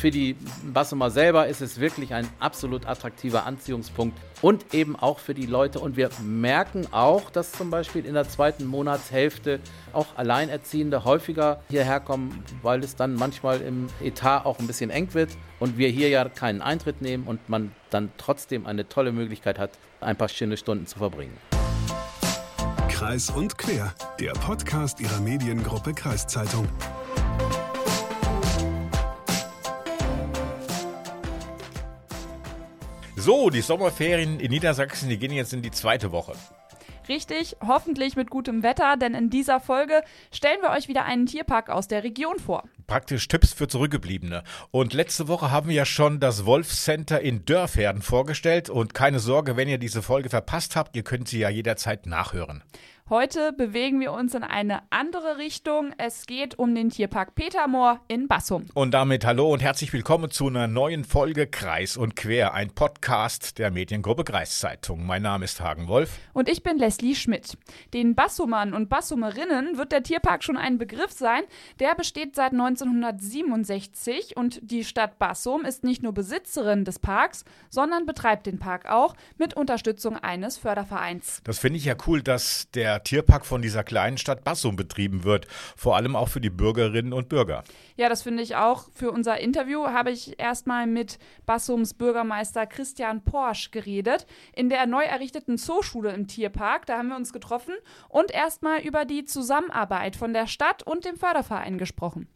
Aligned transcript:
für 0.00 0.10
die 0.10 0.34
Bassumer 0.64 1.10
selber 1.10 1.46
ist 1.46 1.60
es 1.60 1.78
wirklich 1.78 2.14
ein 2.14 2.26
absolut 2.38 2.86
attraktiver 2.86 3.44
Anziehungspunkt 3.44 4.18
und 4.40 4.72
eben 4.74 4.96
auch 4.96 5.18
für 5.18 5.34
die 5.34 5.44
Leute. 5.44 5.78
Und 5.78 5.98
wir 5.98 6.08
merken 6.22 6.86
auch, 6.90 7.28
dass 7.28 7.52
zum 7.52 7.68
Beispiel 7.68 8.06
in 8.06 8.14
der 8.14 8.26
zweiten 8.26 8.64
Monatshälfte 8.64 9.60
auch 9.92 10.16
Alleinerziehende 10.16 11.04
häufiger 11.04 11.60
hierher 11.68 12.00
kommen, 12.00 12.42
weil 12.62 12.82
es 12.82 12.96
dann 12.96 13.14
manchmal 13.14 13.60
im 13.60 13.88
Etat 14.02 14.46
auch 14.46 14.58
ein 14.58 14.66
bisschen 14.66 14.88
eng 14.88 15.12
wird 15.12 15.36
und 15.58 15.76
wir 15.76 15.90
hier 15.90 16.08
ja 16.08 16.26
keinen 16.30 16.62
Eintritt 16.62 17.02
nehmen 17.02 17.24
und 17.24 17.50
man 17.50 17.72
dann 17.90 18.10
trotzdem 18.16 18.66
eine 18.66 18.88
tolle 18.88 19.12
Möglichkeit 19.12 19.58
hat, 19.58 19.72
ein 20.00 20.16
paar 20.16 20.30
schöne 20.30 20.56
Stunden 20.56 20.86
zu 20.86 20.98
verbringen. 20.98 21.36
Kreis 22.88 23.28
und 23.28 23.58
Quer, 23.58 23.94
der 24.18 24.32
Podcast 24.32 24.98
Ihrer 25.00 25.20
Mediengruppe 25.20 25.92
Kreiszeitung. 25.92 26.66
So, 33.20 33.50
die 33.50 33.60
Sommerferien 33.60 34.40
in 34.40 34.50
Niedersachsen, 34.50 35.10
die 35.10 35.18
gehen 35.18 35.32
jetzt 35.32 35.52
in 35.52 35.60
die 35.60 35.70
zweite 35.70 36.10
Woche. 36.10 36.32
Richtig, 37.06 37.54
hoffentlich 37.60 38.16
mit 38.16 38.30
gutem 38.30 38.62
Wetter, 38.62 38.96
denn 38.96 39.14
in 39.14 39.28
dieser 39.28 39.60
Folge 39.60 40.00
stellen 40.32 40.62
wir 40.62 40.70
euch 40.70 40.88
wieder 40.88 41.04
einen 41.04 41.26
Tierpark 41.26 41.68
aus 41.68 41.86
der 41.86 42.02
Region 42.02 42.38
vor. 42.38 42.64
Praktisch 42.86 43.28
Tipps 43.28 43.52
für 43.52 43.68
Zurückgebliebene. 43.68 44.42
Und 44.70 44.94
letzte 44.94 45.28
Woche 45.28 45.50
haben 45.50 45.68
wir 45.68 45.74
ja 45.74 45.84
schon 45.84 46.18
das 46.18 46.46
Wolfcenter 46.46 47.20
in 47.20 47.44
Dörferden 47.44 48.00
vorgestellt. 48.00 48.70
Und 48.70 48.94
keine 48.94 49.18
Sorge, 49.18 49.54
wenn 49.58 49.68
ihr 49.68 49.78
diese 49.78 50.00
Folge 50.00 50.30
verpasst 50.30 50.74
habt, 50.74 50.96
ihr 50.96 51.02
könnt 51.02 51.28
sie 51.28 51.40
ja 51.40 51.50
jederzeit 51.50 52.06
nachhören. 52.06 52.62
Heute 53.10 53.52
bewegen 53.52 53.98
wir 53.98 54.12
uns 54.12 54.36
in 54.36 54.44
eine 54.44 54.82
andere 54.90 55.36
Richtung. 55.36 55.92
Es 55.98 56.26
geht 56.26 56.60
um 56.60 56.76
den 56.76 56.90
Tierpark 56.90 57.34
Petermoor 57.34 57.98
in 58.06 58.28
Bassum. 58.28 58.66
Und 58.72 58.92
damit 58.92 59.26
hallo 59.26 59.52
und 59.52 59.60
herzlich 59.60 59.92
willkommen 59.92 60.30
zu 60.30 60.46
einer 60.46 60.68
neuen 60.68 61.02
Folge 61.02 61.48
Kreis 61.48 61.96
und 61.96 62.14
Quer, 62.14 62.54
ein 62.54 62.70
Podcast 62.70 63.58
der 63.58 63.72
Mediengruppe 63.72 64.22
Kreiszeitung. 64.22 65.04
Mein 65.04 65.22
Name 65.22 65.44
ist 65.44 65.60
Hagen 65.60 65.88
Wolf. 65.88 66.20
Und 66.34 66.48
ich 66.48 66.62
bin 66.62 66.78
Leslie 66.78 67.16
Schmidt. 67.16 67.58
Den 67.94 68.14
Bassumern 68.14 68.74
und 68.74 68.88
Bassumerinnen 68.88 69.76
wird 69.76 69.90
der 69.90 70.04
Tierpark 70.04 70.44
schon 70.44 70.56
ein 70.56 70.78
Begriff 70.78 71.10
sein. 71.10 71.42
Der 71.80 71.96
besteht 71.96 72.36
seit 72.36 72.52
1967 72.52 74.36
und 74.36 74.60
die 74.62 74.84
Stadt 74.84 75.18
Bassum 75.18 75.64
ist 75.64 75.82
nicht 75.82 76.04
nur 76.04 76.12
Besitzerin 76.12 76.84
des 76.84 77.00
Parks, 77.00 77.44
sondern 77.70 78.06
betreibt 78.06 78.46
den 78.46 78.60
Park 78.60 78.88
auch 78.88 79.16
mit 79.36 79.54
Unterstützung 79.54 80.16
eines 80.16 80.58
Fördervereins. 80.58 81.40
Das 81.42 81.58
finde 81.58 81.78
ich 81.78 81.86
ja 81.86 81.96
cool, 82.06 82.22
dass 82.22 82.70
der 82.70 82.99
Tierpark 83.02 83.46
von 83.46 83.62
dieser 83.62 83.84
kleinen 83.84 84.18
Stadt 84.18 84.44
Bassum 84.44 84.76
betrieben 84.76 85.24
wird. 85.24 85.46
Vor 85.76 85.96
allem 85.96 86.16
auch 86.16 86.28
für 86.28 86.40
die 86.40 86.50
Bürgerinnen 86.50 87.12
und 87.12 87.28
Bürger. 87.28 87.64
Ja, 87.96 88.08
das 88.08 88.22
finde 88.22 88.42
ich 88.42 88.56
auch. 88.56 88.88
Für 88.94 89.10
unser 89.10 89.38
Interview 89.40 89.86
habe 89.86 90.10
ich 90.10 90.38
erstmal 90.38 90.86
mit 90.86 91.18
Bassums 91.46 91.94
Bürgermeister 91.94 92.66
Christian 92.66 93.22
Porsch 93.24 93.70
geredet. 93.70 94.26
In 94.54 94.68
der 94.68 94.86
neu 94.86 95.04
errichteten 95.04 95.58
Zooschule 95.58 96.12
im 96.12 96.26
Tierpark, 96.26 96.86
da 96.86 96.98
haben 96.98 97.08
wir 97.08 97.16
uns 97.16 97.32
getroffen 97.32 97.74
und 98.08 98.30
erstmal 98.30 98.80
über 98.80 99.04
die 99.04 99.24
Zusammenarbeit 99.24 100.16
von 100.16 100.32
der 100.32 100.46
Stadt 100.46 100.82
und 100.82 101.04
dem 101.04 101.16
Förderverein 101.16 101.78
gesprochen. 101.78 102.28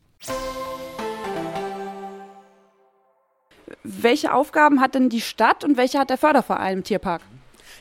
Welche 3.83 4.33
Aufgaben 4.33 4.81
hat 4.81 4.95
denn 4.95 5.09
die 5.09 5.21
Stadt 5.21 5.65
und 5.65 5.77
welche 5.77 5.99
hat 5.99 6.11
der 6.11 6.19
Förderverein 6.19 6.79
im 6.79 6.85
Tierpark? 6.85 7.23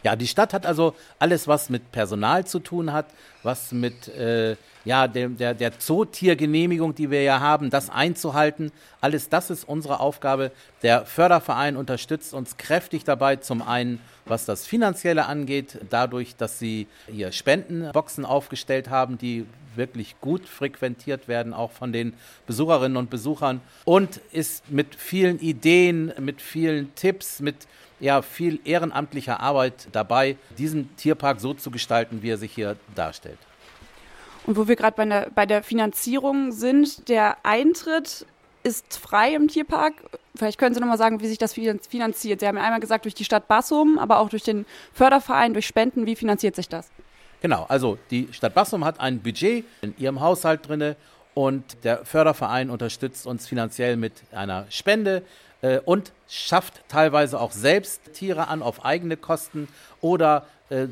Ja, 0.04 0.16
die 0.16 0.28
Stadt 0.28 0.54
hat 0.54 0.66
also 0.66 0.96
alles, 1.18 1.48
was 1.48 1.70
mit 1.70 1.92
Personal 1.92 2.46
zu 2.46 2.60
tun 2.60 2.92
hat, 2.92 3.06
was 3.42 3.72
mit 3.72 4.10
äh, 4.10 4.56
ja, 4.86 5.08
der, 5.08 5.30
der, 5.30 5.54
der 5.54 5.80
Zootiergenehmigung, 5.80 6.96
die 6.96 7.10
wir 7.10 7.24
ja 7.24 7.40
haben, 7.40 7.70
das 7.70 7.90
einzuhalten. 7.90 8.72
Alles 9.02 9.30
das 9.30 9.50
ist 9.50 9.64
unsere 9.64 10.00
Aufgabe. 10.00 10.52
Der 10.82 11.06
Förderverein 11.06 11.78
unterstützt 11.78 12.34
uns 12.34 12.58
kräftig 12.58 13.04
dabei, 13.04 13.38
zum 13.38 13.62
einen, 13.62 14.00
was 14.26 14.46
das 14.46 14.68
Finanzielle 14.68 15.26
angeht, 15.26 15.80
dadurch, 15.90 16.36
dass 16.36 16.60
sie 16.60 16.88
hier 17.08 17.32
Spendenboxen 17.32 18.26
aufgestellt 18.26 18.90
haben, 18.90 19.18
die 19.18 19.46
wirklich 19.76 20.20
gut 20.22 20.48
frequentiert 20.48 21.28
werden, 21.28 21.54
auch 21.54 21.72
von 21.72 21.92
den 21.92 22.14
Besucherinnen 22.46 22.98
und 22.98 23.10
Besuchern. 23.10 23.62
Und 23.86 24.18
ist 24.32 24.70
mit 24.70 24.96
vielen 24.96 25.40
Ideen, 25.40 26.14
mit 26.20 26.42
vielen 26.42 26.94
Tipps, 26.96 27.40
mit 27.40 27.68
ja, 28.00 28.22
viel 28.22 28.60
ehrenamtlicher 28.66 29.40
Arbeit 29.40 29.88
dabei, 29.94 30.36
diesen 30.58 30.96
Tierpark 30.98 31.40
so 31.40 31.54
zu 31.54 31.72
gestalten, 31.72 32.22
wie 32.22 32.30
er 32.32 32.38
sich 32.38 32.52
hier 32.54 32.76
darstellt. 32.96 33.40
Und 34.46 34.58
wo 34.58 34.68
wir 34.68 34.76
gerade 34.76 34.96
bei 34.96 35.06
der, 35.06 35.30
bei 35.34 35.46
der 35.46 35.64
Finanzierung 35.64 36.52
sind, 36.52 37.08
der 37.10 37.38
Eintritt 37.44 38.26
ist 38.64 38.98
frei 38.98 39.36
im 39.36 39.48
Tierpark. 39.48 39.94
Vielleicht 40.36 40.58
können 40.58 40.74
Sie 40.74 40.82
noch 40.82 40.88
mal 40.88 40.98
sagen, 40.98 41.22
wie 41.22 41.28
sich 41.28 41.38
das 41.38 41.54
finanziert. 41.54 42.40
Sie 42.40 42.48
haben 42.48 42.58
ja 42.58 42.64
einmal 42.64 42.80
gesagt, 42.80 43.06
durch 43.06 43.14
die 43.14 43.26
Stadt 43.26 43.48
Bassum, 43.48 44.00
aber 44.00 44.20
auch 44.20 44.30
durch 44.30 44.44
den 44.44 44.66
Förderverein, 44.94 45.54
durch 45.54 45.68
Spenden. 45.68 46.06
Wie 46.06 46.16
finanziert 46.16 46.56
sich 46.56 46.70
das? 46.70 46.90
Genau, 47.42 47.66
also 47.68 47.98
die 48.10 48.30
Stadt 48.32 48.54
Bassum 48.54 48.86
hat 48.86 49.00
ein 49.00 49.20
Budget 49.20 49.66
in 49.82 49.94
ihrem 49.98 50.22
Haushalt 50.22 50.68
drinne 50.68 50.96
und 51.34 51.84
der 51.84 52.06
Förderverein 52.06 52.70
unterstützt 52.70 53.28
uns 53.28 53.48
finanziell 53.48 53.98
mit 53.98 54.14
einer 54.32 54.66
Spende 54.70 55.24
äh, 55.62 55.80
und 55.80 56.14
schafft 56.30 56.88
teilweise 56.88 57.40
auch 57.40 57.52
selbst 57.52 58.14
Tiere 58.14 58.48
an 58.48 58.62
auf 58.62 58.86
eigene 58.86 59.18
Kosten 59.18 59.68
oder 60.00 60.48
äh, 60.74 60.88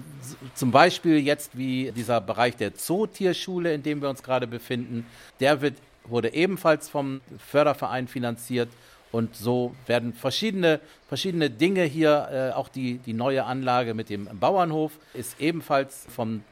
zum 0.53 0.71
Beispiel 0.71 1.17
jetzt 1.17 1.57
wie 1.57 1.91
dieser 1.91 2.21
Bereich 2.21 2.55
der 2.55 2.75
Zootierschule, 2.75 3.73
in 3.73 3.81
dem 3.81 4.01
wir 4.01 4.09
uns 4.09 4.21
gerade 4.21 4.45
befinden, 4.45 5.05
der 5.39 5.61
wird, 5.61 5.75
wurde 6.05 6.33
ebenfalls 6.33 6.87
vom 6.87 7.21
Förderverein 7.39 8.07
finanziert. 8.07 8.69
Und 9.11 9.35
so 9.35 9.75
werden 9.87 10.13
verschiedene, 10.13 10.79
verschiedene 11.07 11.49
Dinge 11.49 11.83
hier, 11.83 12.29
äh, 12.31 12.55
auch 12.55 12.69
die, 12.69 12.99
die 12.99 13.13
neue 13.13 13.43
Anlage 13.43 13.93
mit 13.93 14.09
dem 14.09 14.29
Bauernhof 14.39 14.91
ist 15.13 15.41
ebenfalls 15.41 16.05
vom 16.15 16.43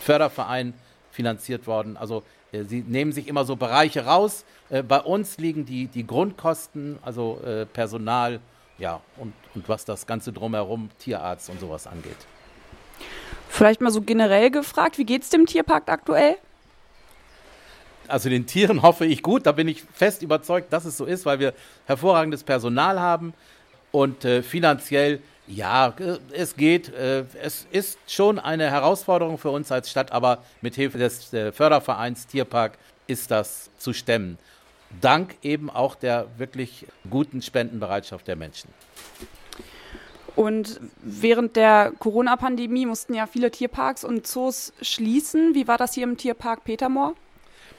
Förderverein 0.00 0.72
finanziert 1.12 1.66
worden. 1.66 1.96
Also 1.96 2.22
äh, 2.52 2.64
sie 2.64 2.80
nehmen 2.80 3.12
sich 3.12 3.28
immer 3.28 3.44
so 3.44 3.54
Bereiche 3.54 4.06
raus. 4.06 4.44
Äh, 4.70 4.82
bei 4.82 5.00
uns 5.00 5.36
liegen 5.36 5.66
die, 5.66 5.88
die 5.88 6.06
Grundkosten, 6.06 6.98
also 7.02 7.40
äh, 7.44 7.66
Personal, 7.66 8.40
ja, 8.78 9.00
und, 9.18 9.34
und 9.54 9.68
was 9.68 9.84
das 9.84 10.06
Ganze 10.06 10.32
drumherum, 10.32 10.88
Tierarzt 10.98 11.50
und 11.50 11.60
sowas 11.60 11.86
angeht. 11.86 12.16
Vielleicht 13.58 13.80
mal 13.80 13.90
so 13.90 14.02
generell 14.02 14.52
gefragt, 14.52 14.98
wie 14.98 15.04
geht 15.04 15.24
es 15.24 15.30
dem 15.30 15.44
Tierpark 15.44 15.88
aktuell? 15.88 16.36
Also 18.06 18.28
den 18.28 18.46
Tieren 18.46 18.82
hoffe 18.82 19.04
ich 19.04 19.20
gut, 19.20 19.46
da 19.46 19.50
bin 19.50 19.66
ich 19.66 19.82
fest 19.82 20.22
überzeugt, 20.22 20.72
dass 20.72 20.84
es 20.84 20.96
so 20.96 21.04
ist, 21.04 21.26
weil 21.26 21.40
wir 21.40 21.52
hervorragendes 21.86 22.44
Personal 22.44 23.00
haben 23.00 23.34
und 23.90 24.24
äh, 24.24 24.44
finanziell 24.44 25.20
ja, 25.48 25.88
äh, 25.98 26.18
es 26.30 26.54
geht. 26.54 26.94
Äh, 26.94 27.24
es 27.42 27.66
ist 27.72 27.98
schon 28.06 28.38
eine 28.38 28.70
Herausforderung 28.70 29.38
für 29.38 29.50
uns 29.50 29.72
als 29.72 29.90
Stadt, 29.90 30.12
aber 30.12 30.44
mit 30.60 30.76
Hilfe 30.76 30.98
des 30.98 31.24
Fördervereins 31.52 32.28
Tierpark 32.28 32.78
ist 33.08 33.32
das 33.32 33.70
zu 33.76 33.92
stemmen. 33.92 34.38
Dank 35.00 35.34
eben 35.42 35.68
auch 35.68 35.96
der 35.96 36.28
wirklich 36.36 36.86
guten 37.10 37.42
Spendenbereitschaft 37.42 38.28
der 38.28 38.36
Menschen. 38.36 38.70
Und 40.38 40.78
während 41.02 41.56
der 41.56 41.90
Corona-Pandemie 41.98 42.86
mussten 42.86 43.12
ja 43.12 43.26
viele 43.26 43.50
Tierparks 43.50 44.04
und 44.04 44.24
Zoos 44.24 44.72
schließen. 44.80 45.52
Wie 45.56 45.66
war 45.66 45.78
das 45.78 45.94
hier 45.94 46.04
im 46.04 46.16
Tierpark 46.16 46.62
Petermoor? 46.62 47.14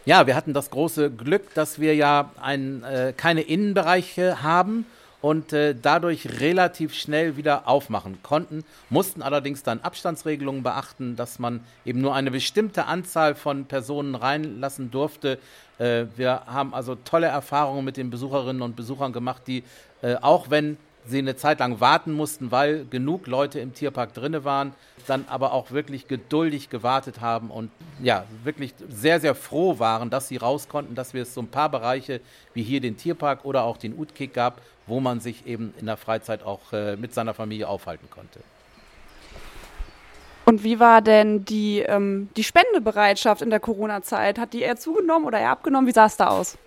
Ja, 0.03 0.27
wir 0.27 0.35
hatten 0.35 0.53
das 0.53 0.69
große 0.69 1.09
Glück, 1.09 1.53
dass 1.53 1.79
wir 1.79 1.95
ja 1.95 2.31
ein, 2.41 2.83
äh, 2.83 3.13
keine 3.15 3.43
Innenbereiche 3.43 4.43
haben 4.43 4.85
und 5.21 5.53
äh, 5.53 5.73
dadurch 5.73 6.41
relativ 6.41 6.93
schnell 6.93 7.37
wieder 7.37 7.65
aufmachen 7.65 8.17
konnten, 8.23 8.65
mussten 8.89 9.21
allerdings 9.21 9.63
dann 9.63 9.79
Abstandsregelungen 9.79 10.61
beachten, 10.61 11.15
dass 11.15 11.39
man 11.39 11.61
eben 11.85 12.01
nur 12.01 12.13
eine 12.13 12.29
bestimmte 12.29 12.87
Anzahl 12.87 13.35
von 13.35 13.67
Personen 13.67 14.15
reinlassen 14.15 14.91
durfte. 14.91 15.39
Äh, 15.77 16.07
wir 16.17 16.41
haben 16.45 16.73
also 16.73 16.95
tolle 16.95 17.27
Erfahrungen 17.27 17.85
mit 17.85 17.95
den 17.95 18.09
Besucherinnen 18.09 18.61
und 18.61 18.75
Besuchern 18.75 19.13
gemacht, 19.13 19.43
die 19.47 19.63
äh, 20.01 20.15
auch 20.15 20.49
wenn 20.49 20.77
sie 21.05 21.19
eine 21.19 21.35
Zeit 21.35 21.59
lang 21.59 21.79
warten 21.79 22.13
mussten, 22.13 22.51
weil 22.51 22.85
genug 22.85 23.27
Leute 23.27 23.59
im 23.59 23.73
Tierpark 23.73 24.13
drinne 24.13 24.43
waren, 24.43 24.73
dann 25.07 25.25
aber 25.27 25.53
auch 25.53 25.71
wirklich 25.71 26.07
geduldig 26.07 26.69
gewartet 26.69 27.21
haben 27.21 27.49
und 27.49 27.71
ja, 28.01 28.25
wirklich 28.43 28.73
sehr, 28.89 29.19
sehr 29.19 29.35
froh 29.35 29.79
waren, 29.79 30.09
dass 30.09 30.27
sie 30.27 30.37
raus 30.37 30.67
konnten, 30.67 30.95
dass 30.95 31.13
wir 31.13 31.23
es 31.23 31.33
so 31.33 31.41
ein 31.41 31.47
paar 31.47 31.69
Bereiche 31.69 32.21
wie 32.53 32.63
hier 32.63 32.81
den 32.81 32.97
Tierpark 32.97 33.45
oder 33.45 33.63
auch 33.63 33.77
den 33.77 33.97
Utkik 33.97 34.33
gab, 34.33 34.61
wo 34.87 34.99
man 34.99 35.19
sich 35.19 35.47
eben 35.47 35.73
in 35.79 35.85
der 35.85 35.97
Freizeit 35.97 36.43
auch 36.43 36.73
äh, 36.73 36.95
mit 36.95 37.13
seiner 37.13 37.33
Familie 37.33 37.67
aufhalten 37.67 38.09
konnte. 38.09 38.39
Und 40.45 40.63
wie 40.63 40.79
war 40.79 41.01
denn 41.01 41.45
die, 41.45 41.79
ähm, 41.81 42.29
die 42.35 42.43
Spendebereitschaft 42.43 43.43
in 43.43 43.51
der 43.51 43.59
Corona-Zeit? 43.59 44.39
Hat 44.39 44.53
die 44.53 44.61
eher 44.61 44.77
zugenommen 44.77 45.27
oder 45.27 45.39
eher 45.39 45.51
abgenommen? 45.51 45.87
Wie 45.87 45.93
sah 45.93 46.07
es 46.07 46.17
da 46.17 46.27
aus? 46.29 46.57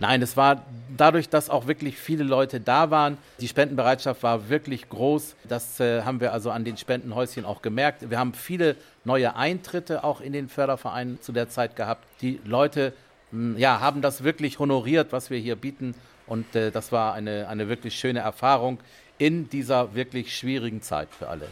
Nein, 0.00 0.22
es 0.22 0.34
war 0.36 0.64
dadurch, 0.96 1.28
dass 1.28 1.50
auch 1.50 1.66
wirklich 1.66 1.98
viele 1.98 2.24
Leute 2.24 2.58
da 2.58 2.90
waren. 2.90 3.18
Die 3.38 3.48
Spendenbereitschaft 3.48 4.22
war 4.22 4.48
wirklich 4.48 4.88
groß. 4.88 5.36
Das 5.46 5.78
äh, 5.78 6.02
haben 6.02 6.20
wir 6.20 6.32
also 6.32 6.50
an 6.50 6.64
den 6.64 6.78
Spendenhäuschen 6.78 7.44
auch 7.44 7.60
gemerkt. 7.60 8.08
Wir 8.08 8.18
haben 8.18 8.32
viele 8.32 8.76
neue 9.04 9.36
Eintritte 9.36 10.02
auch 10.02 10.22
in 10.22 10.32
den 10.32 10.48
Förderverein 10.48 11.18
zu 11.20 11.32
der 11.32 11.50
Zeit 11.50 11.76
gehabt. 11.76 12.02
Die 12.22 12.40
Leute 12.46 12.94
mh, 13.30 13.58
ja, 13.58 13.80
haben 13.80 14.00
das 14.00 14.24
wirklich 14.24 14.58
honoriert, 14.58 15.12
was 15.12 15.28
wir 15.28 15.38
hier 15.38 15.56
bieten. 15.56 15.94
Und 16.26 16.56
äh, 16.56 16.70
das 16.70 16.92
war 16.92 17.12
eine, 17.12 17.48
eine 17.48 17.68
wirklich 17.68 17.94
schöne 17.94 18.20
Erfahrung 18.20 18.78
in 19.18 19.50
dieser 19.50 19.94
wirklich 19.94 20.34
schwierigen 20.34 20.80
Zeit 20.80 21.08
für 21.16 21.28
alle. 21.28 21.46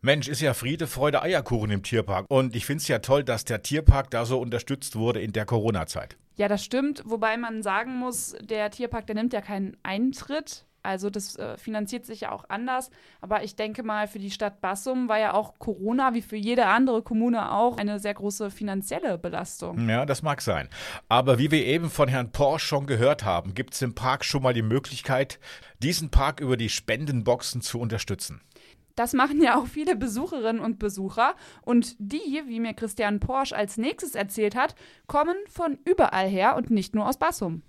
Mensch, 0.00 0.26
ist 0.26 0.40
ja 0.40 0.54
Friede, 0.54 0.88
Freude, 0.88 1.22
Eierkuchen 1.22 1.70
im 1.70 1.84
Tierpark. 1.84 2.26
Und 2.28 2.56
ich 2.56 2.66
finde 2.66 2.82
es 2.82 2.88
ja 2.88 2.98
toll, 2.98 3.22
dass 3.22 3.44
der 3.44 3.62
Tierpark 3.62 4.10
da 4.10 4.24
so 4.24 4.40
unterstützt 4.40 4.96
wurde 4.96 5.20
in 5.20 5.32
der 5.32 5.44
Corona-Zeit. 5.46 6.16
Ja, 6.36 6.48
das 6.48 6.64
stimmt. 6.64 7.02
Wobei 7.04 7.36
man 7.36 7.62
sagen 7.62 7.96
muss, 7.96 8.34
der 8.40 8.70
Tierpark, 8.70 9.06
der 9.06 9.14
nimmt 9.14 9.32
ja 9.32 9.40
keinen 9.40 9.76
Eintritt. 9.82 10.64
Also 10.84 11.10
das 11.10 11.36
äh, 11.36 11.56
finanziert 11.58 12.06
sich 12.06 12.22
ja 12.22 12.32
auch 12.32 12.44
anders. 12.48 12.90
Aber 13.20 13.44
ich 13.44 13.54
denke 13.54 13.82
mal, 13.82 14.08
für 14.08 14.18
die 14.18 14.30
Stadt 14.30 14.60
Bassum 14.60 15.08
war 15.08 15.18
ja 15.18 15.32
auch 15.32 15.58
Corona, 15.58 16.14
wie 16.14 16.22
für 16.22 16.36
jede 16.36 16.66
andere 16.66 17.02
Kommune 17.02 17.52
auch, 17.52 17.76
eine 17.78 18.00
sehr 18.00 18.14
große 18.14 18.50
finanzielle 18.50 19.16
Belastung. 19.16 19.88
Ja, 19.88 20.04
das 20.04 20.22
mag 20.22 20.40
sein. 20.40 20.68
Aber 21.08 21.38
wie 21.38 21.50
wir 21.50 21.64
eben 21.64 21.88
von 21.88 22.08
Herrn 22.08 22.32
Porsche 22.32 22.66
schon 22.66 22.86
gehört 22.86 23.24
haben, 23.24 23.54
gibt 23.54 23.74
es 23.74 23.82
im 23.82 23.94
Park 23.94 24.24
schon 24.24 24.42
mal 24.42 24.54
die 24.54 24.62
Möglichkeit, 24.62 25.38
diesen 25.78 26.10
Park 26.10 26.40
über 26.40 26.56
die 26.56 26.68
Spendenboxen 26.68 27.60
zu 27.60 27.78
unterstützen. 27.78 28.40
Das 28.94 29.12
machen 29.12 29.42
ja 29.42 29.58
auch 29.58 29.66
viele 29.66 29.96
Besucherinnen 29.96 30.60
und 30.60 30.78
Besucher. 30.78 31.34
Und 31.62 31.96
die, 31.98 32.42
wie 32.46 32.60
mir 32.60 32.74
Christian 32.74 33.20
Porsche 33.20 33.56
als 33.56 33.76
nächstes 33.76 34.14
erzählt 34.14 34.54
hat, 34.54 34.74
kommen 35.06 35.36
von 35.48 35.78
überall 35.84 36.28
her 36.28 36.56
und 36.56 36.70
nicht 36.70 36.94
nur 36.94 37.08
aus 37.08 37.18
Bassum. 37.18 37.62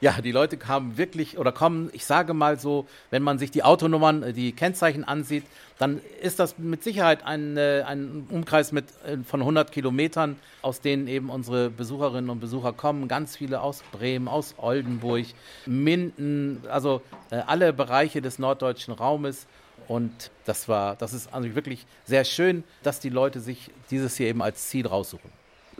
Ja, 0.00 0.20
die 0.20 0.32
Leute 0.32 0.56
kamen 0.56 0.96
wirklich 0.96 1.38
oder 1.38 1.52
kommen, 1.52 1.90
ich 1.92 2.04
sage 2.04 2.34
mal 2.34 2.58
so, 2.58 2.86
wenn 3.10 3.22
man 3.22 3.38
sich 3.38 3.50
die 3.50 3.62
Autonummern, 3.62 4.22
äh, 4.22 4.32
die 4.32 4.52
Kennzeichen 4.52 5.04
ansieht, 5.04 5.44
dann 5.78 6.00
ist 6.22 6.38
das 6.38 6.58
mit 6.58 6.82
Sicherheit 6.82 7.24
ein, 7.24 7.56
äh, 7.56 7.84
ein 7.86 8.26
Umkreis 8.30 8.72
mit, 8.72 8.86
äh, 9.04 9.18
von 9.18 9.42
100 9.42 9.72
Kilometern, 9.72 10.36
aus 10.62 10.80
denen 10.80 11.06
eben 11.06 11.30
unsere 11.30 11.70
Besucherinnen 11.70 12.30
und 12.30 12.40
Besucher 12.40 12.72
kommen. 12.72 13.08
Ganz 13.08 13.36
viele 13.36 13.60
aus 13.60 13.82
Bremen, 13.92 14.28
aus 14.28 14.54
Oldenburg, 14.58 15.26
Minden, 15.66 16.62
also 16.70 17.02
alle 17.30 17.72
Bereiche 17.72 18.22
des 18.22 18.38
norddeutschen 18.38 18.94
Raumes. 18.94 19.46
Und 19.88 20.30
das 20.44 20.68
war, 20.68 20.96
das 20.96 21.14
ist 21.14 21.32
also 21.32 21.54
wirklich 21.54 21.86
sehr 22.04 22.24
schön, 22.24 22.62
dass 22.82 23.00
die 23.00 23.08
Leute 23.08 23.40
sich 23.40 23.70
dieses 23.90 24.16
hier 24.16 24.28
eben 24.28 24.42
als 24.42 24.68
Ziel 24.68 24.86
raussuchen. 24.86 25.30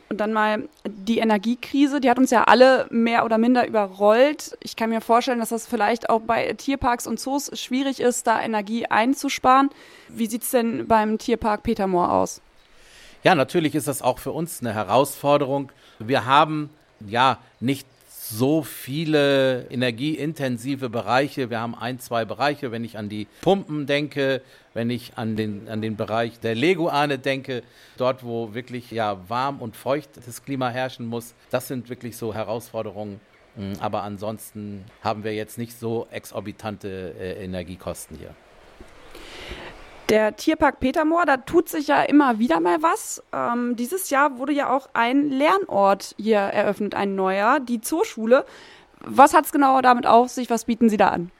Und 0.09 0.19
dann 0.19 0.33
mal 0.33 0.67
die 0.87 1.19
Energiekrise, 1.19 2.01
die 2.01 2.09
hat 2.09 2.19
uns 2.19 2.31
ja 2.31 2.45
alle 2.45 2.87
mehr 2.91 3.27
oder 3.27 3.37
minder 3.37 3.67
überrollt. 3.67 4.57
Ich 4.63 4.75
kann 4.75 4.89
mir 4.89 5.03
vorstellen, 5.03 5.39
dass 5.39 5.51
das 5.51 5.67
vielleicht 5.67 6.09
auch 6.09 6.21
bei 6.21 6.55
Tierparks 6.55 7.07
und 7.07 7.21
Zoos 7.21 7.51
schwierig 7.61 8.01
ist, 8.01 8.27
da 8.27 8.41
Energie 8.41 8.87
einzusparen. 8.87 9.69
Wie 10.09 10.27
sieht 10.27 10.45
es 10.45 10.51
denn 10.51 10.87
beim 10.87 11.19
Tierpark 11.19 11.63
Petermoor 11.63 12.11
aus? 12.11 12.41
Ja, 13.23 13.35
natürlich 13.35 13.75
ist 13.75 13.89
das 13.89 14.01
auch 14.01 14.19
für 14.19 14.33
uns 14.33 14.61
eine 14.61 14.73
Herausforderung. 14.73 15.71
Wir 15.99 16.25
haben 16.25 16.71
ja 17.07 17.39
nicht 17.61 17.87
so 18.31 18.63
viele 18.63 19.67
energieintensive 19.71 20.91
Bereiche. 20.91 21.51
Wir 21.51 21.61
haben 21.61 21.75
ein, 21.75 21.99
zwei 21.99 22.25
Bereiche, 22.25 22.71
wenn 22.71 22.85
ich 22.85 22.99
an 22.99 23.09
die 23.09 23.27
Pumpen 23.41 23.87
denke, 23.87 24.43
wenn 24.75 24.91
ich 24.91 25.17
an 25.17 25.37
den, 25.37 25.69
an 25.69 25.81
den 25.81 25.97
Bereich 25.97 26.39
der 26.41 26.55
Leguane 26.55 27.19
denke, 27.19 27.63
dort, 27.97 28.25
wo 28.25 28.55
wirklich 28.55 28.91
ja, 28.91 29.19
warm 29.29 29.61
und 29.61 29.77
feucht 29.77 30.11
das 30.27 30.45
Klima 30.45 30.69
herrschen 30.69 31.07
muss. 31.07 31.35
Das 31.51 31.69
sind 31.69 31.89
wirklich 31.89 32.17
so 32.17 32.35
Herausforderungen. 32.35 33.21
Mm, 33.57 33.73
aber 33.81 34.03
ansonsten 34.03 34.85
haben 35.03 35.25
wir 35.25 35.35
jetzt 35.35 35.59
nicht 35.59 35.79
so 35.79 36.07
exorbitante 36.11 37.15
äh, 37.19 37.45
Energiekosten 37.45 38.19
hier. 38.19 38.35
Der 40.09 40.37
Tierpark 40.37 40.81
Petermoor, 40.81 41.27
da 41.27 41.37
tut 41.37 41.69
sich 41.69 41.89
ja 41.89 42.03
immer 42.03 42.39
wieder 42.39 42.61
mal 42.61 42.83
was. 42.83 43.23
Ähm, 43.31 43.77
dieses 43.77 44.09
Jahr 44.09 44.39
wurde 44.39 44.55
ja 44.55 44.75
auch 44.75 44.89
ein 44.95 45.29
Lernort 45.29 46.15
hier 46.17 46.39
eröffnet, 46.39 46.95
ein 46.95 47.15
neuer, 47.15 47.61
die 47.61 47.83
Zooschule. 47.83 48.47
Was 49.01 49.35
hat 49.35 49.45
es 49.45 49.53
genau 49.53 49.83
damit 49.83 50.07
auf 50.07 50.31
sich? 50.31 50.49
Was 50.49 50.65
bieten 50.65 50.89
Sie 50.89 50.97
da 50.97 51.09
an? 51.09 51.31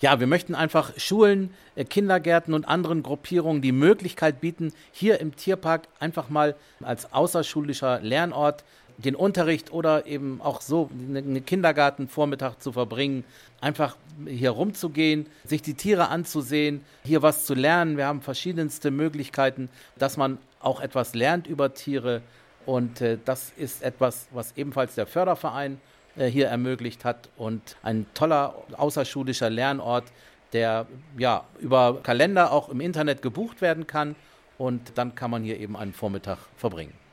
Ja, 0.00 0.20
wir 0.20 0.28
möchten 0.28 0.54
einfach 0.54 0.92
Schulen, 0.98 1.52
äh, 1.74 1.84
Kindergärten 1.84 2.54
und 2.54 2.68
anderen 2.68 3.02
Gruppierungen 3.02 3.60
die 3.60 3.72
Möglichkeit 3.72 4.40
bieten, 4.40 4.72
hier 4.92 5.20
im 5.20 5.34
Tierpark 5.34 5.88
einfach 5.98 6.28
mal 6.28 6.54
als 6.84 7.12
außerschulischer 7.12 8.00
Lernort 8.02 8.62
den 8.98 9.14
Unterricht 9.14 9.72
oder 9.72 10.06
eben 10.06 10.40
auch 10.40 10.60
so 10.60 10.90
einen 10.92 11.44
Kindergartenvormittag 11.44 12.58
zu 12.58 12.72
verbringen, 12.72 13.24
einfach 13.60 13.96
hier 14.26 14.50
rumzugehen, 14.50 15.26
sich 15.44 15.62
die 15.62 15.74
Tiere 15.74 16.08
anzusehen, 16.08 16.82
hier 17.04 17.22
was 17.22 17.46
zu 17.46 17.54
lernen. 17.54 17.96
Wir 17.96 18.06
haben 18.06 18.22
verschiedenste 18.22 18.90
Möglichkeiten, 18.90 19.68
dass 19.98 20.16
man 20.16 20.38
auch 20.60 20.80
etwas 20.80 21.14
lernt 21.14 21.46
über 21.46 21.74
Tiere. 21.74 22.22
Und 22.64 23.00
äh, 23.00 23.18
das 23.24 23.52
ist 23.56 23.82
etwas, 23.82 24.28
was 24.32 24.56
ebenfalls 24.56 24.94
der 24.94 25.06
Förderverein 25.06 25.80
äh, 26.16 26.26
hier 26.26 26.48
ermöglicht 26.48 27.04
hat 27.04 27.28
und 27.36 27.76
ein 27.82 28.06
toller 28.14 28.54
außerschulischer 28.76 29.50
Lernort, 29.50 30.04
der 30.52 30.86
ja 31.18 31.44
über 31.60 32.00
Kalender 32.02 32.52
auch 32.52 32.68
im 32.68 32.80
Internet 32.80 33.22
gebucht 33.22 33.60
werden 33.60 33.86
kann. 33.86 34.16
Und 34.58 34.92
dann 34.96 35.14
kann 35.14 35.30
man 35.30 35.42
hier 35.42 35.60
eben 35.60 35.76
einen 35.76 35.92
Vormittag 35.92 36.38
verbringen. 36.56 37.05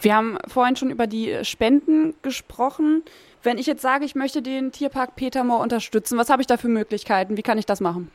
Wir 0.00 0.14
haben 0.14 0.38
vorhin 0.46 0.76
schon 0.76 0.90
über 0.90 1.06
die 1.06 1.44
Spenden 1.44 2.14
gesprochen. 2.22 3.02
Wenn 3.42 3.58
ich 3.58 3.66
jetzt 3.66 3.82
sage, 3.82 4.04
ich 4.04 4.14
möchte 4.14 4.42
den 4.42 4.70
Tierpark 4.72 5.16
Petermoor 5.16 5.60
unterstützen, 5.60 6.18
was 6.18 6.28
habe 6.30 6.42
ich 6.42 6.46
da 6.46 6.56
für 6.56 6.68
Möglichkeiten? 6.68 7.36
Wie 7.36 7.42
kann 7.42 7.58
ich 7.58 7.66
das 7.66 7.80
machen? 7.80 8.12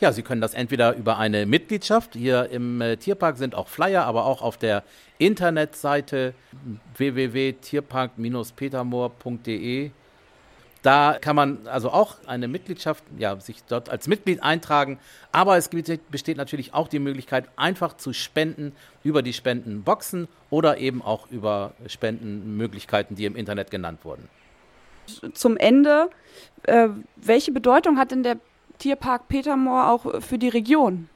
Ja, 0.00 0.12
Sie 0.12 0.22
können 0.22 0.40
das 0.40 0.54
entweder 0.54 0.96
über 0.96 1.18
eine 1.18 1.46
Mitgliedschaft, 1.46 2.14
hier 2.14 2.48
im 2.50 2.80
äh, 2.80 2.96
Tierpark 2.96 3.36
sind 3.36 3.54
auch 3.54 3.68
Flyer, 3.68 4.04
aber 4.04 4.26
auch 4.26 4.42
auf 4.42 4.58
der 4.58 4.82
Internetseite 5.18 6.34
www.tierpark-petermoor.de 6.96 9.92
da 10.82 11.16
kann 11.20 11.36
man 11.36 11.66
also 11.68 11.90
auch 11.90 12.16
eine 12.26 12.48
Mitgliedschaft, 12.48 13.04
ja, 13.16 13.38
sich 13.38 13.62
dort 13.68 13.88
als 13.88 14.08
Mitglied 14.08 14.42
eintragen. 14.42 14.98
Aber 15.30 15.56
es 15.56 15.68
besteht 15.68 16.36
natürlich 16.36 16.74
auch 16.74 16.88
die 16.88 16.98
Möglichkeit, 16.98 17.48
einfach 17.56 17.96
zu 17.96 18.12
spenden 18.12 18.72
über 19.04 19.22
die 19.22 19.32
Spendenboxen 19.32 20.28
oder 20.50 20.78
eben 20.78 21.00
auch 21.00 21.30
über 21.30 21.72
Spendenmöglichkeiten, 21.86 23.16
die 23.16 23.26
im 23.26 23.36
Internet 23.36 23.70
genannt 23.70 24.04
wurden. 24.04 24.28
Zum 25.34 25.56
Ende, 25.56 26.10
äh, 26.64 26.88
welche 27.16 27.52
Bedeutung 27.52 27.98
hat 27.98 28.10
denn 28.10 28.22
der 28.24 28.38
Tierpark 28.78 29.28
Petermoor 29.28 29.88
auch 29.88 30.20
für 30.22 30.38
die 30.38 30.48
Region? 30.48 31.08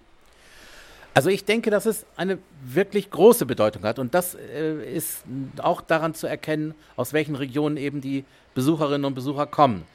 Also 1.16 1.30
ich 1.30 1.46
denke, 1.46 1.70
dass 1.70 1.86
es 1.86 2.04
eine 2.18 2.36
wirklich 2.62 3.10
große 3.10 3.46
Bedeutung 3.46 3.84
hat 3.84 3.98
und 3.98 4.12
das 4.14 4.34
äh, 4.34 4.94
ist 4.94 5.24
auch 5.62 5.80
daran 5.80 6.12
zu 6.12 6.26
erkennen, 6.26 6.74
aus 6.94 7.14
welchen 7.14 7.36
Regionen 7.36 7.78
eben 7.78 8.02
die 8.02 8.26
Besucherinnen 8.52 9.06
und 9.06 9.14
Besucher 9.14 9.46
kommen. 9.46 9.86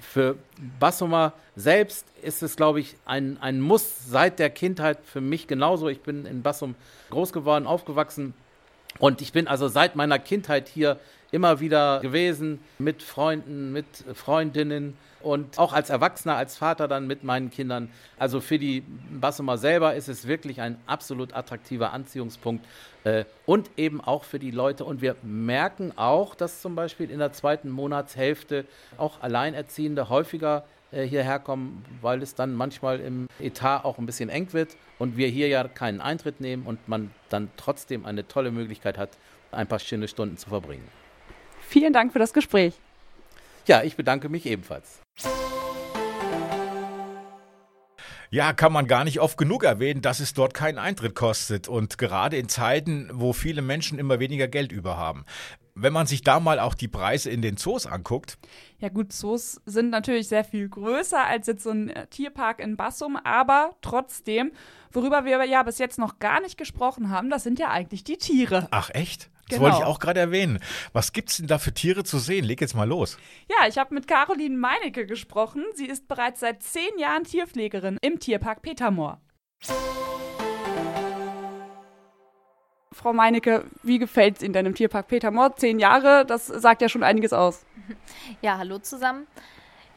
Für 0.00 0.36
Bassumer 0.80 1.34
selbst 1.54 2.06
ist 2.22 2.42
es, 2.42 2.56
glaube 2.56 2.80
ich, 2.80 2.96
ein, 3.04 3.36
ein 3.42 3.60
Muss 3.60 4.08
seit 4.08 4.38
der 4.38 4.48
Kindheit 4.48 5.00
für 5.04 5.20
mich 5.20 5.46
genauso. 5.48 5.88
Ich 5.88 6.00
bin 6.00 6.24
in 6.24 6.40
Bassum 6.40 6.76
groß 7.10 7.34
geworden, 7.34 7.66
aufgewachsen 7.66 8.32
und 8.98 9.20
ich 9.20 9.32
bin 9.34 9.46
also 9.48 9.68
seit 9.68 9.96
meiner 9.96 10.18
Kindheit 10.18 10.68
hier 10.68 10.98
immer 11.34 11.58
wieder 11.58 11.98
gewesen 12.00 12.60
mit 12.78 13.02
Freunden, 13.02 13.72
mit 13.72 13.86
Freundinnen 14.14 14.96
und 15.20 15.58
auch 15.58 15.72
als 15.72 15.90
Erwachsener, 15.90 16.36
als 16.36 16.56
Vater 16.56 16.86
dann 16.86 17.06
mit 17.08 17.24
meinen 17.24 17.50
Kindern. 17.50 17.90
Also 18.18 18.40
für 18.40 18.58
die 18.58 18.84
Bassumer 19.10 19.58
selber 19.58 19.94
ist 19.94 20.08
es 20.08 20.28
wirklich 20.28 20.60
ein 20.60 20.78
absolut 20.86 21.34
attraktiver 21.34 21.92
Anziehungspunkt 21.92 22.64
äh, 23.02 23.24
und 23.46 23.68
eben 23.76 24.00
auch 24.00 24.22
für 24.22 24.38
die 24.38 24.52
Leute. 24.52 24.84
Und 24.84 25.02
wir 25.02 25.16
merken 25.22 25.92
auch, 25.96 26.36
dass 26.36 26.60
zum 26.60 26.76
Beispiel 26.76 27.10
in 27.10 27.18
der 27.18 27.32
zweiten 27.32 27.68
Monatshälfte 27.70 28.64
auch 28.96 29.20
Alleinerziehende 29.20 30.08
häufiger 30.10 30.64
äh, 30.92 31.04
hierher 31.04 31.40
kommen, 31.40 31.84
weil 32.00 32.22
es 32.22 32.36
dann 32.36 32.54
manchmal 32.54 33.00
im 33.00 33.26
Etat 33.40 33.84
auch 33.84 33.98
ein 33.98 34.06
bisschen 34.06 34.28
eng 34.28 34.52
wird 34.52 34.76
und 35.00 35.16
wir 35.16 35.26
hier 35.26 35.48
ja 35.48 35.66
keinen 35.66 36.00
Eintritt 36.00 36.40
nehmen 36.40 36.64
und 36.64 36.86
man 36.86 37.10
dann 37.30 37.50
trotzdem 37.56 38.06
eine 38.06 38.28
tolle 38.28 38.52
Möglichkeit 38.52 38.98
hat, 38.98 39.10
ein 39.50 39.66
paar 39.66 39.80
schöne 39.80 40.06
Stunden 40.06 40.36
zu 40.36 40.48
verbringen. 40.48 40.86
Vielen 41.74 41.92
Dank 41.92 42.12
für 42.12 42.20
das 42.20 42.32
Gespräch. 42.32 42.74
Ja, 43.66 43.82
ich 43.82 43.96
bedanke 43.96 44.28
mich 44.28 44.46
ebenfalls. 44.46 45.00
Ja, 48.30 48.52
kann 48.52 48.72
man 48.72 48.86
gar 48.86 49.02
nicht 49.02 49.18
oft 49.18 49.36
genug 49.36 49.64
erwähnen, 49.64 50.00
dass 50.00 50.20
es 50.20 50.34
dort 50.34 50.54
keinen 50.54 50.78
Eintritt 50.78 51.16
kostet 51.16 51.66
und 51.66 51.98
gerade 51.98 52.36
in 52.36 52.48
Zeiten, 52.48 53.10
wo 53.12 53.32
viele 53.32 53.60
Menschen 53.60 53.98
immer 53.98 54.20
weniger 54.20 54.46
Geld 54.46 54.70
über 54.70 54.96
haben. 54.96 55.24
Wenn 55.74 55.92
man 55.92 56.06
sich 56.06 56.22
da 56.22 56.38
mal 56.38 56.60
auch 56.60 56.74
die 56.74 56.86
Preise 56.86 57.30
in 57.30 57.42
den 57.42 57.56
Zoos 57.56 57.86
anguckt. 57.86 58.38
Ja 58.78 58.88
gut, 58.88 59.12
Zoos 59.12 59.60
sind 59.66 59.90
natürlich 59.90 60.28
sehr 60.28 60.44
viel 60.44 60.68
größer 60.68 61.26
als 61.26 61.48
jetzt 61.48 61.64
so 61.64 61.70
ein 61.70 61.88
äh, 61.88 62.06
Tierpark 62.06 62.60
in 62.60 62.76
Bassum, 62.76 63.16
aber 63.16 63.74
trotzdem, 63.82 64.52
worüber 64.92 65.24
wir 65.24 65.44
ja 65.44 65.64
bis 65.64 65.78
jetzt 65.78 65.98
noch 65.98 66.20
gar 66.20 66.40
nicht 66.40 66.56
gesprochen 66.56 67.10
haben, 67.10 67.30
das 67.30 67.42
sind 67.42 67.58
ja 67.58 67.72
eigentlich 67.72 68.04
die 68.04 68.18
Tiere. 68.18 68.68
Ach 68.70 68.90
echt? 68.90 69.28
Das 69.48 69.58
genau. 69.58 69.62
wollte 69.62 69.78
ich 69.78 69.84
auch 69.84 69.98
gerade 69.98 70.20
erwähnen. 70.20 70.58
Was 70.92 71.12
gibt 71.12 71.30
es 71.30 71.36
denn 71.36 71.46
da 71.46 71.58
für 71.58 71.72
Tiere 71.72 72.04
zu 72.04 72.18
sehen? 72.18 72.44
Leg 72.44 72.60
jetzt 72.60 72.74
mal 72.74 72.88
los. 72.88 73.18
Ja, 73.48 73.68
ich 73.68 73.78
habe 73.78 73.94
mit 73.94 74.08
Caroline 74.08 74.56
Meinecke 74.56 75.06
gesprochen. 75.06 75.64
Sie 75.74 75.86
ist 75.86 76.08
bereits 76.08 76.40
seit 76.40 76.62
zehn 76.62 76.98
Jahren 76.98 77.24
Tierpflegerin 77.24 77.98
im 78.00 78.18
Tierpark 78.18 78.62
Petermoor. 78.62 79.20
Frau 82.92 83.12
Meinecke, 83.12 83.64
wie 83.82 83.98
gefällt 83.98 84.36
es 84.36 84.42
Ihnen 84.42 84.54
denn 84.54 84.66
im 84.66 84.74
Tierpark 84.74 85.08
Peter 85.08 85.30
Mohr? 85.30 85.56
Zehn 85.56 85.78
Jahre, 85.78 86.24
das 86.24 86.46
sagt 86.46 86.80
ja 86.80 86.88
schon 86.88 87.02
einiges 87.02 87.32
aus. 87.32 87.66
Ja, 88.40 88.56
hallo 88.56 88.78
zusammen. 88.78 89.26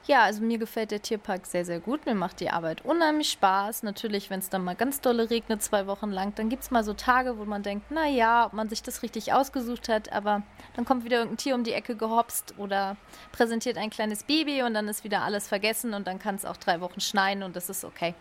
Ja, 0.08 0.24
also 0.24 0.42
mir 0.42 0.58
gefällt 0.58 0.92
der 0.92 1.02
Tierpark 1.02 1.46
sehr, 1.46 1.66
sehr 1.66 1.82
gut. 1.82 2.06
Mir 2.06 2.16
macht 2.16 2.40
die 2.40 2.50
Arbeit 2.50 2.86
unheimlich 2.86 3.30
Spaß. 3.30 3.84
Natürlich, 3.84 4.30
wenn 4.30 4.40
es 4.40 4.50
dann 4.50 4.64
mal 4.64 4.74
ganz 4.74 5.02
dolle 5.02 5.30
regnet, 5.30 5.62
zwei 5.62 5.86
Wochen 5.86 6.12
lang, 6.12 6.34
dann 6.36 6.48
gibt 6.48 6.64
es 6.64 6.72
mal 6.72 6.86
so 6.86 6.94
Tage, 6.94 7.38
wo 7.38 7.44
man 7.44 7.62
denkt, 7.62 7.88
na 7.90 8.08
ja, 8.08 8.46
ob 8.46 8.54
man 8.54 8.70
sich 8.70 8.82
das 8.82 9.04
richtig 9.04 9.34
ausgesucht 9.34 9.90
hat, 9.90 10.14
aber 10.14 10.44
dann 10.78 10.86
kommt 10.86 11.04
wieder 11.04 11.18
irgendein 11.18 11.38
Tier 11.38 11.56
um 11.56 11.66
die 11.66 11.74
Ecke 11.74 11.98
gehopst 11.98 12.54
oder 12.58 12.96
präsentiert 13.34 13.78
ein 13.78 13.90
kleines 13.90 14.24
Baby 14.24 14.64
und 14.64 14.74
dann 14.74 14.88
ist 14.88 15.04
wieder 15.04 15.24
alles 15.24 15.50
vergessen 15.50 15.94
und 15.94 16.08
dann 16.08 16.20
kann 16.20 16.36
es 16.36 16.46
auch 16.46 16.56
drei 16.56 16.80
Wochen 16.80 17.02
schneien 17.02 17.44
und 17.44 17.58
das 17.58 17.70
ist 17.70 17.84
okay. 17.84 18.16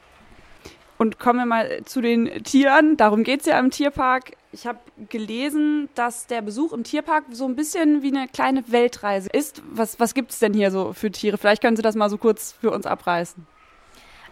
Und 0.99 1.19
kommen 1.19 1.39
wir 1.39 1.47
mal 1.47 1.85
zu 1.85 2.01
den 2.01 2.43
Tieren. 2.43 2.97
Darum 2.97 3.23
geht 3.23 3.41
es 3.41 3.47
ja 3.47 3.59
im 3.59 3.71
Tierpark. 3.71 4.33
Ich 4.53 4.67
habe 4.67 4.79
gelesen, 5.11 5.91
dass 5.95 6.27
der 6.27 6.41
Besuch 6.41 6.73
im 6.73 6.85
Tierpark 6.85 7.25
so 7.33 7.45
ein 7.45 7.57
bisschen 7.57 8.03
wie 8.03 8.17
eine 8.17 8.29
kleine 8.29 8.65
Weltreise 8.73 9.29
ist. 9.31 9.63
Was, 9.71 10.01
was 10.01 10.15
gibt 10.15 10.31
es 10.31 10.39
denn 10.39 10.55
hier 10.55 10.71
so 10.71 10.95
für 10.95 11.11
Tiere? 11.11 11.37
Vielleicht 11.37 11.61
können 11.61 11.77
Sie 11.77 11.83
das 11.83 11.97
mal 11.97 12.09
so 12.09 12.17
kurz 12.17 12.53
für 12.53 12.71
uns 12.71 12.87
abreißen. 12.87 13.47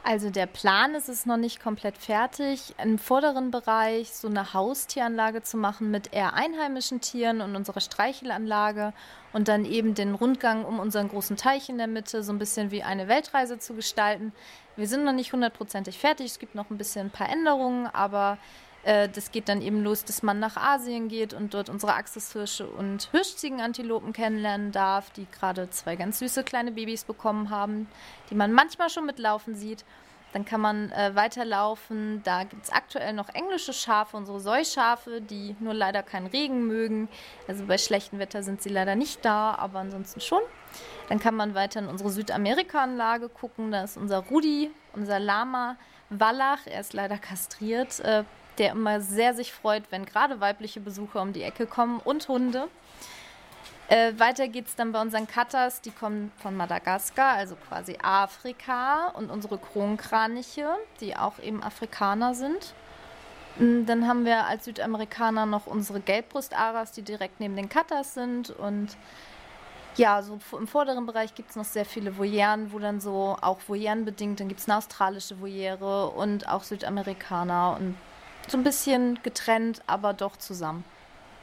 Also 0.06 0.28
der 0.28 0.44
Plan 0.44 0.94
ist 0.94 1.08
es 1.08 1.24
noch 1.24 1.38
nicht 1.38 1.62
komplett 1.62 1.96
fertig, 1.96 2.74
im 2.76 2.98
vorderen 2.98 3.50
Bereich 3.50 4.10
so 4.10 4.28
eine 4.28 4.52
Haustieranlage 4.52 5.42
zu 5.42 5.56
machen 5.56 5.90
mit 5.90 6.12
eher 6.12 6.34
einheimischen 6.34 7.00
Tieren 7.00 7.40
und 7.40 7.56
unserer 7.56 7.80
Streichelanlage 7.80 8.92
und 9.32 9.48
dann 9.48 9.64
eben 9.64 9.94
den 9.94 10.14
Rundgang 10.14 10.66
um 10.66 10.78
unseren 10.78 11.08
großen 11.08 11.38
Teich 11.38 11.70
in 11.70 11.78
der 11.78 11.86
Mitte 11.86 12.22
so 12.22 12.32
ein 12.32 12.38
bisschen 12.38 12.70
wie 12.70 12.82
eine 12.82 13.08
Weltreise 13.08 13.58
zu 13.58 13.72
gestalten. 13.72 14.34
Wir 14.76 14.88
sind 14.88 15.04
noch 15.04 15.14
nicht 15.14 15.32
hundertprozentig 15.32 15.98
fertig, 15.98 16.26
es 16.26 16.38
gibt 16.38 16.54
noch 16.54 16.68
ein 16.68 16.76
bisschen 16.76 17.06
ein 17.06 17.10
paar 17.10 17.30
Änderungen, 17.30 17.86
aber 17.86 18.36
äh, 18.84 19.08
das 19.08 19.32
geht 19.32 19.48
dann 19.48 19.62
eben 19.62 19.82
los, 19.82 20.04
dass 20.04 20.22
man 20.22 20.38
nach 20.38 20.56
Asien 20.56 21.08
geht 21.08 21.32
und 21.32 21.54
dort 21.54 21.68
unsere 21.68 21.94
Axishirsche 21.94 22.66
und 22.66 23.08
Hirschziegenantilopen 23.10 24.12
kennenlernen 24.12 24.72
darf, 24.72 25.10
die 25.10 25.26
gerade 25.30 25.70
zwei 25.70 25.96
ganz 25.96 26.18
süße 26.18 26.44
kleine 26.44 26.72
Babys 26.72 27.04
bekommen 27.04 27.50
haben, 27.50 27.88
die 28.30 28.34
man 28.34 28.52
manchmal 28.52 28.90
schon 28.90 29.06
mitlaufen 29.06 29.54
sieht. 29.54 29.84
Dann 30.34 30.44
kann 30.44 30.60
man 30.60 30.90
äh, 30.90 31.14
weiterlaufen. 31.14 32.20
Da 32.24 32.42
gibt 32.42 32.64
es 32.64 32.72
aktuell 32.72 33.12
noch 33.12 33.28
englische 33.28 33.72
Schafe, 33.72 34.16
unsere 34.16 34.40
Säuschafe, 34.40 35.20
die 35.20 35.54
nur 35.60 35.74
leider 35.74 36.02
keinen 36.02 36.26
Regen 36.26 36.66
mögen. 36.66 37.08
Also 37.46 37.64
bei 37.64 37.78
schlechtem 37.78 38.18
Wetter 38.18 38.42
sind 38.42 38.60
sie 38.60 38.68
leider 38.68 38.96
nicht 38.96 39.24
da, 39.24 39.54
aber 39.54 39.78
ansonsten 39.78 40.20
schon. 40.20 40.42
Dann 41.08 41.20
kann 41.20 41.36
man 41.36 41.54
weiter 41.54 41.78
in 41.78 41.86
unsere 41.86 42.10
Südamerika-Anlage 42.10 43.28
gucken. 43.28 43.70
Da 43.70 43.84
ist 43.84 43.96
unser 43.96 44.18
Rudi, 44.18 44.72
unser 44.92 45.20
Lama 45.20 45.76
Wallach. 46.10 46.66
Er 46.66 46.80
ist 46.80 46.94
leider 46.94 47.16
kastriert. 47.16 48.00
Äh, 48.00 48.24
der 48.58 48.72
immer 48.72 49.00
sehr 49.00 49.34
sich 49.34 49.52
freut, 49.52 49.84
wenn 49.90 50.04
gerade 50.04 50.40
weibliche 50.40 50.80
Besucher 50.80 51.22
um 51.22 51.32
die 51.32 51.42
Ecke 51.42 51.66
kommen 51.66 52.00
und 52.00 52.28
Hunde. 52.28 52.68
Äh, 53.88 54.12
weiter 54.18 54.48
geht 54.48 54.66
es 54.66 54.76
dann 54.76 54.92
bei 54.92 55.00
unseren 55.00 55.26
Cutters, 55.26 55.82
die 55.82 55.90
kommen 55.90 56.32
von 56.38 56.56
Madagaskar, 56.56 57.36
also 57.36 57.54
quasi 57.56 57.98
Afrika, 58.02 59.08
und 59.08 59.30
unsere 59.30 59.58
Kronkraniche, 59.58 60.68
die 61.00 61.16
auch 61.16 61.38
eben 61.38 61.62
Afrikaner 61.62 62.34
sind. 62.34 62.74
Mm, 63.58 63.84
dann 63.84 64.08
haben 64.08 64.24
wir 64.24 64.46
als 64.46 64.64
Südamerikaner 64.64 65.44
noch 65.44 65.66
unsere 65.66 66.00
Gelbbrust-Aras, 66.00 66.92
die 66.92 67.02
direkt 67.02 67.40
neben 67.40 67.56
den 67.56 67.68
Cutters 67.68 68.14
sind. 68.14 68.50
Und 68.50 68.96
ja, 69.96 70.22
so 70.22 70.38
im 70.58 70.66
vorderen 70.66 71.04
Bereich 71.04 71.34
gibt 71.34 71.50
es 71.50 71.56
noch 71.56 71.64
sehr 71.64 71.84
viele 71.84 72.16
Voyeren, 72.16 72.72
wo 72.72 72.78
dann 72.78 73.00
so 73.00 73.36
auch 73.40 73.58
Voyeren 73.66 74.06
bedingt, 74.06 74.40
dann 74.40 74.48
gibt 74.48 74.60
es 74.60 74.68
eine 74.68 74.78
australische 74.78 75.40
Voyere 75.40 76.08
und 76.08 76.48
auch 76.48 76.62
Südamerikaner 76.62 77.76
und 77.78 77.96
so 78.50 78.58
ein 78.58 78.64
bisschen 78.64 79.18
getrennt, 79.22 79.82
aber 79.86 80.12
doch 80.12 80.36
zusammen. 80.36 80.84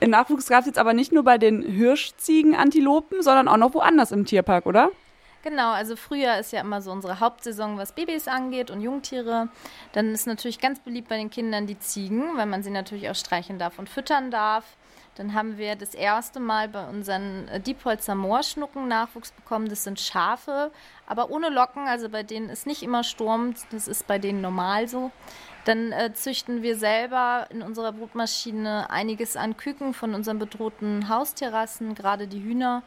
Nachwuchs 0.06 0.48
gab 0.48 0.62
es 0.62 0.66
jetzt 0.66 0.80
aber 0.80 0.94
nicht 0.94 1.12
nur 1.12 1.24
bei 1.24 1.38
den 1.38 1.62
Hirschziegen-Antilopen, 1.62 3.22
sondern 3.22 3.48
auch 3.48 3.58
noch 3.58 3.74
woanders 3.74 4.12
im 4.12 4.26
Tierpark, 4.26 4.66
oder? 4.66 4.90
Genau, 5.44 5.72
also 5.72 5.96
Frühjahr 5.96 6.40
ist 6.40 6.54
ja 6.54 6.62
immer 6.62 6.82
so 6.82 6.92
unsere 6.92 7.20
Hauptsaison, 7.20 7.78
was 7.78 7.94
Babys 7.94 8.28
angeht 8.28 8.70
und 8.70 8.82
Jungtiere. 8.82 9.50
Dann 9.92 10.14
ist 10.14 10.28
natürlich 10.28 10.60
ganz 10.60 10.80
beliebt 10.80 11.10
bei 11.10 11.18
den 11.18 11.32
Kindern 11.32 11.66
die 11.66 11.80
Ziegen, 11.80 12.38
weil 12.38 12.46
man 12.46 12.62
sie 12.62 12.70
natürlich 12.70 13.10
auch 13.10 13.16
streicheln 13.16 13.58
darf 13.58 13.80
und 13.80 13.90
füttern 13.90 14.30
darf. 14.30 14.66
Dann 15.16 15.34
haben 15.34 15.58
wir 15.58 15.76
das 15.76 15.94
erste 15.94 16.40
Mal 16.40 16.70
bei 16.70 16.88
unseren 16.88 17.48
äh, 17.50 17.60
Diepholzer 17.60 18.16
Moorschnucken 18.16 18.88
Nachwuchs 18.88 19.32
bekommen. 19.32 19.68
Das 19.68 19.84
sind 19.84 20.00
Schafe, 20.00 20.72
aber 21.06 21.30
ohne 21.30 21.50
Locken. 21.50 21.88
Also 21.88 22.10
bei 22.10 22.24
denen 22.24 22.50
ist 22.50 22.66
nicht 22.66 22.82
immer 22.82 23.04
Sturm. 23.04 23.54
Das 23.72 23.88
ist 23.88 24.08
bei 24.08 24.20
denen 24.20 24.42
normal 24.42 24.88
so. 24.88 25.12
Dann 25.66 25.92
äh, 25.92 26.14
züchten 26.14 26.64
wir 26.64 26.76
selber 26.76 27.48
in 27.50 27.62
unserer 27.62 27.92
Brutmaschine 27.92 28.90
einiges 28.90 29.36
an 29.36 29.58
Küken 29.58 29.94
von 29.94 30.16
unseren 30.16 30.40
bedrohten 30.40 31.08
Haustierrassen, 31.08 31.94
gerade 31.94 32.28
die 32.28 32.42
Hühner, 32.42 32.82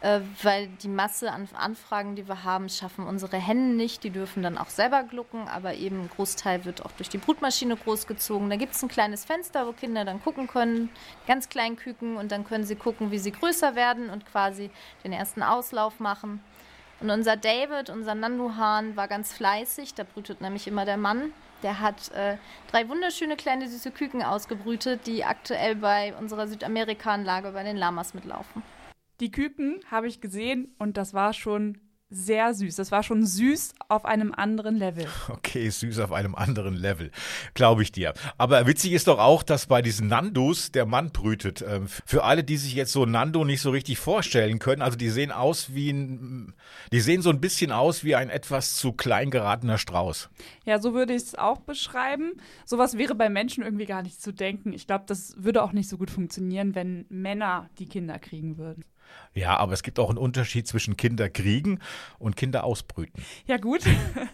äh, 0.00 0.20
weil 0.42 0.68
die 0.82 0.88
Masse 0.88 1.32
an 1.32 1.48
Anfragen, 1.54 2.14
die 2.14 2.28
wir 2.28 2.44
haben, 2.44 2.68
schaffen 2.68 3.06
unsere 3.06 3.36
Hennen 3.36 3.76
nicht. 3.76 4.04
Die 4.04 4.10
dürfen 4.10 4.42
dann 4.42 4.56
auch 4.56 4.68
selber 4.68 5.02
glucken, 5.02 5.48
aber 5.48 5.74
eben 5.74 6.02
ein 6.02 6.10
Großteil 6.14 6.64
wird 6.64 6.84
auch 6.84 6.92
durch 6.92 7.08
die 7.08 7.18
Brutmaschine 7.18 7.76
großgezogen. 7.76 8.48
Da 8.48 8.56
gibt 8.56 8.74
es 8.74 8.82
ein 8.82 8.88
kleines 8.88 9.24
Fenster, 9.24 9.66
wo 9.66 9.72
Kinder 9.72 10.04
dann 10.04 10.22
gucken 10.22 10.46
können, 10.46 10.90
ganz 11.26 11.48
klein 11.48 11.76
Küken, 11.76 12.16
und 12.16 12.30
dann 12.30 12.46
können 12.46 12.64
sie 12.64 12.76
gucken, 12.76 13.10
wie 13.10 13.18
sie 13.18 13.32
größer 13.32 13.74
werden 13.74 14.08
und 14.08 14.24
quasi 14.26 14.70
den 15.02 15.12
ersten 15.12 15.42
Auslauf 15.42 15.98
machen. 15.98 16.40
Und 17.00 17.10
unser 17.10 17.36
David, 17.36 17.90
unser 17.90 18.14
Nanduhahn, 18.14 18.96
war 18.96 19.08
ganz 19.08 19.32
fleißig. 19.32 19.94
Da 19.94 20.04
brütet 20.04 20.40
nämlich 20.40 20.66
immer 20.66 20.84
der 20.84 20.96
Mann. 20.96 21.32
Der 21.62 21.80
hat 21.80 22.12
äh, 22.12 22.36
drei 22.70 22.88
wunderschöne 22.88 23.36
kleine 23.36 23.68
süße 23.68 23.90
Küken 23.90 24.22
ausgebrütet, 24.22 25.06
die 25.06 25.24
aktuell 25.24 25.74
bei 25.74 26.14
unserer 26.14 26.46
Südamerika-Anlage 26.46 27.50
bei 27.50 27.64
den 27.64 27.76
Lamas 27.76 28.14
mitlaufen. 28.14 28.62
Die 29.20 29.30
Küken 29.32 29.80
habe 29.90 30.06
ich 30.06 30.20
gesehen 30.20 30.74
und 30.78 30.96
das 30.96 31.12
war 31.12 31.32
schon 31.32 31.78
sehr 32.10 32.54
süß. 32.54 32.76
Das 32.76 32.90
war 32.90 33.02
schon 33.02 33.26
süß 33.26 33.74
auf 33.88 34.04
einem 34.04 34.32
anderen 34.32 34.76
Level. 34.76 35.06
Okay, 35.28 35.68
süß 35.68 35.98
auf 36.00 36.12
einem 36.12 36.34
anderen 36.34 36.74
Level, 36.74 37.10
glaube 37.54 37.82
ich 37.82 37.92
dir. 37.92 38.14
Aber 38.38 38.66
witzig 38.66 38.92
ist 38.92 39.08
doch 39.08 39.18
auch, 39.18 39.42
dass 39.42 39.66
bei 39.66 39.82
diesen 39.82 40.08
Nandos 40.08 40.72
der 40.72 40.86
Mann 40.86 41.10
brütet. 41.10 41.62
Ähm, 41.66 41.86
für 42.06 42.24
alle, 42.24 42.44
die 42.44 42.56
sich 42.56 42.74
jetzt 42.74 42.92
so 42.92 43.06
Nando 43.06 43.44
nicht 43.44 43.60
so 43.60 43.70
richtig 43.70 43.98
vorstellen 43.98 44.58
können, 44.58 44.82
also 44.82 44.96
die 44.96 45.10
sehen 45.10 45.32
aus 45.32 45.74
wie 45.74 45.90
ein, 45.90 46.54
die 46.92 47.00
sehen 47.00 47.22
so 47.22 47.30
ein 47.30 47.40
bisschen 47.40 47.72
aus 47.72 48.04
wie 48.04 48.14
ein 48.14 48.30
etwas 48.30 48.76
zu 48.76 48.92
klein 48.92 49.30
geratener 49.30 49.78
Strauß. 49.78 50.30
Ja, 50.64 50.80
so 50.80 50.94
würde 50.94 51.14
ich 51.14 51.22
es 51.22 51.34
auch 51.34 51.58
beschreiben. 51.58 52.32
Sowas 52.64 52.96
wäre 52.96 53.14
bei 53.14 53.28
Menschen 53.28 53.62
irgendwie 53.62 53.86
gar 53.86 54.02
nicht 54.02 54.20
zu 54.20 54.32
denken. 54.32 54.72
Ich 54.72 54.86
glaube, 54.86 55.04
das 55.06 55.34
würde 55.38 55.62
auch 55.62 55.72
nicht 55.72 55.88
so 55.88 55.98
gut 55.98 56.10
funktionieren, 56.10 56.74
wenn 56.74 57.04
Männer 57.08 57.68
die 57.78 57.86
Kinder 57.86 58.18
kriegen 58.18 58.58
würden. 58.58 58.84
Ja, 59.34 59.56
aber 59.56 59.72
es 59.72 59.82
gibt 59.82 59.98
auch 59.98 60.08
einen 60.08 60.18
Unterschied 60.18 60.66
zwischen 60.66 60.96
Kinder 60.96 61.28
kriegen 61.28 61.80
und 62.18 62.36
Kinder 62.36 62.64
ausbrüten. 62.64 63.22
Ja, 63.46 63.56
gut. 63.56 63.82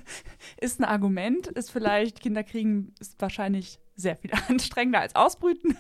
ist 0.61 0.81
ein 0.81 0.85
Argument. 0.85 1.47
Ist 1.49 1.71
vielleicht, 1.71 2.21
Kinder 2.21 2.43
kriegen 2.43 2.95
ist 3.01 3.21
wahrscheinlich 3.21 3.81
sehr 3.97 4.17
viel 4.17 4.31
anstrengender 4.49 5.01
als 5.01 5.15
Ausbrüten. 5.15 5.77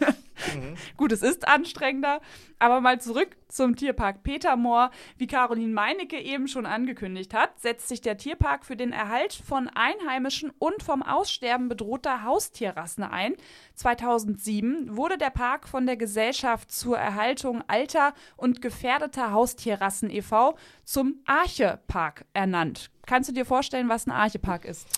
Mhm. 0.54 0.75
Gut, 0.97 1.12
es 1.12 1.23
ist 1.23 1.47
anstrengender. 1.47 2.21
Aber 2.59 2.80
mal 2.80 3.00
zurück 3.00 3.37
zum 3.49 3.76
Tierpark 3.76 4.23
Petermoor. 4.23 4.90
Wie 5.16 5.26
Caroline 5.26 5.73
Meinecke 5.73 6.18
eben 6.18 6.49
schon 6.49 6.66
angekündigt 6.66 7.35
hat, 7.35 7.61
setzt 7.61 7.88
sich 7.88 8.00
der 8.00 8.16
Tierpark 8.16 8.64
für 8.64 8.76
den 8.76 8.92
Erhalt 8.92 9.35
von 9.35 9.68
einheimischen 9.68 10.50
und 10.59 10.83
vom 10.83 11.02
Aussterben 11.02 11.68
bedrohter 11.68 12.25
Haustierrassen 12.25 13.04
ein. 13.04 13.35
2007 13.75 14.97
wurde 14.97 15.18
der 15.18 15.30
Park 15.30 15.68
von 15.68 15.87
der 15.87 15.97
Gesellschaft 15.97 16.71
zur 16.71 16.97
Erhaltung 16.99 17.62
alter 17.66 18.14
und 18.37 18.62
gefährdeter 18.62 19.33
Haustierrassen 19.33 20.11
e.V. 20.11 20.56
zum 20.85 21.21
Arche-Park 21.26 22.25
ernannt. 22.33 22.90
Kannst 23.06 23.28
du 23.28 23.35
dir 23.35 23.44
vorstellen, 23.44 23.88
was 23.88 24.06
ein 24.06 24.12
Arche-Park 24.12 24.64
ist? 24.64 24.88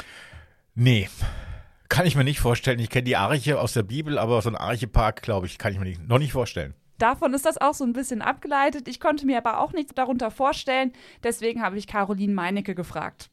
Nee. 0.75 1.09
Kann 1.89 2.07
ich 2.07 2.17
mir 2.17 2.25
nicht 2.25 2.41
vorstellen. 2.41 2.79
Ich 2.79 2.91
kenne 2.91 3.05
die 3.05 3.17
Arche 3.17 3.61
aus 3.61 3.73
der 3.73 3.83
Bibel, 3.83 4.19
aber 4.19 4.43
so 4.43 4.51
ein 4.51 4.57
Archepark, 4.57 5.23
glaube 5.23 5.47
ich, 5.47 5.59
kann 5.59 5.73
ich 5.73 5.79
mir 5.79 5.85
nicht, 5.85 6.07
noch 6.09 6.19
nicht 6.19 6.33
vorstellen. 6.33 6.75
Davon 6.99 7.35
ist 7.35 7.45
das 7.45 7.59
auch 7.59 7.75
so 7.75 7.85
ein 7.85 7.93
bisschen 7.93 8.23
abgeleitet. 8.23 8.89
Ich 8.89 9.01
konnte 9.01 9.27
mir 9.27 9.39
aber 9.39 9.61
auch 9.61 9.73
nichts 9.73 9.95
darunter 9.95 10.31
vorstellen. 10.31 10.93
Deswegen 11.23 11.63
habe 11.63 11.77
ich 11.77 11.87
Caroline 11.87 12.33
Meinecke 12.33 12.75
gefragt. 12.75 13.31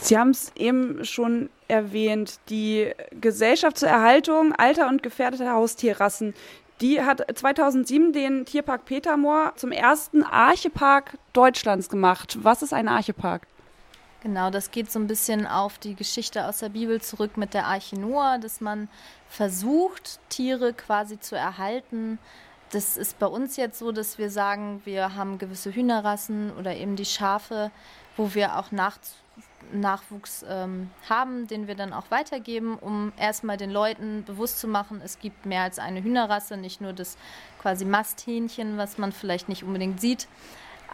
Sie 0.00 0.18
haben 0.18 0.30
es 0.30 0.52
eben 0.56 1.04
schon 1.04 1.48
erwähnt, 1.68 2.40
die 2.48 2.92
Gesellschaft 3.20 3.78
zur 3.78 3.88
Erhaltung 3.88 4.52
alter 4.52 4.88
und 4.88 5.02
gefährdeter 5.02 5.52
Haustierrassen, 5.52 6.34
die 6.80 7.00
hat 7.00 7.24
2007 7.34 8.12
den 8.12 8.44
Tierpark 8.44 8.84
Petermoor 8.84 9.54
zum 9.56 9.72
ersten 9.72 10.22
Archepark 10.22 11.16
Deutschlands 11.32 11.88
gemacht. 11.88 12.38
Was 12.42 12.62
ist 12.62 12.74
ein 12.74 12.88
Archepark? 12.88 13.46
Genau, 14.26 14.50
das 14.50 14.72
geht 14.72 14.90
so 14.90 14.98
ein 14.98 15.06
bisschen 15.06 15.46
auf 15.46 15.78
die 15.78 15.94
Geschichte 15.94 16.48
aus 16.48 16.58
der 16.58 16.70
Bibel 16.70 17.00
zurück 17.00 17.36
mit 17.36 17.54
der 17.54 17.66
Arche 17.66 17.94
Noah, 17.94 18.38
dass 18.38 18.60
man 18.60 18.88
versucht, 19.28 20.18
Tiere 20.30 20.72
quasi 20.72 21.20
zu 21.20 21.36
erhalten. 21.36 22.18
Das 22.72 22.96
ist 22.96 23.20
bei 23.20 23.26
uns 23.26 23.56
jetzt 23.56 23.78
so, 23.78 23.92
dass 23.92 24.18
wir 24.18 24.28
sagen, 24.28 24.82
wir 24.84 25.14
haben 25.14 25.38
gewisse 25.38 25.72
Hühnerrassen 25.72 26.50
oder 26.58 26.74
eben 26.74 26.96
die 26.96 27.04
Schafe, 27.04 27.70
wo 28.16 28.34
wir 28.34 28.58
auch 28.58 28.72
nach, 28.72 28.98
Nachwuchs 29.70 30.44
ähm, 30.48 30.90
haben, 31.08 31.46
den 31.46 31.68
wir 31.68 31.76
dann 31.76 31.92
auch 31.92 32.10
weitergeben, 32.10 32.76
um 32.80 33.12
erstmal 33.16 33.56
den 33.56 33.70
Leuten 33.70 34.24
bewusst 34.24 34.58
zu 34.58 34.66
machen, 34.66 35.00
es 35.04 35.20
gibt 35.20 35.46
mehr 35.46 35.62
als 35.62 35.78
eine 35.78 36.02
Hühnerrasse, 36.02 36.56
nicht 36.56 36.80
nur 36.80 36.92
das 36.92 37.16
quasi 37.62 37.84
Masthähnchen, 37.84 38.76
was 38.76 38.98
man 38.98 39.12
vielleicht 39.12 39.48
nicht 39.48 39.62
unbedingt 39.62 40.00
sieht, 40.00 40.26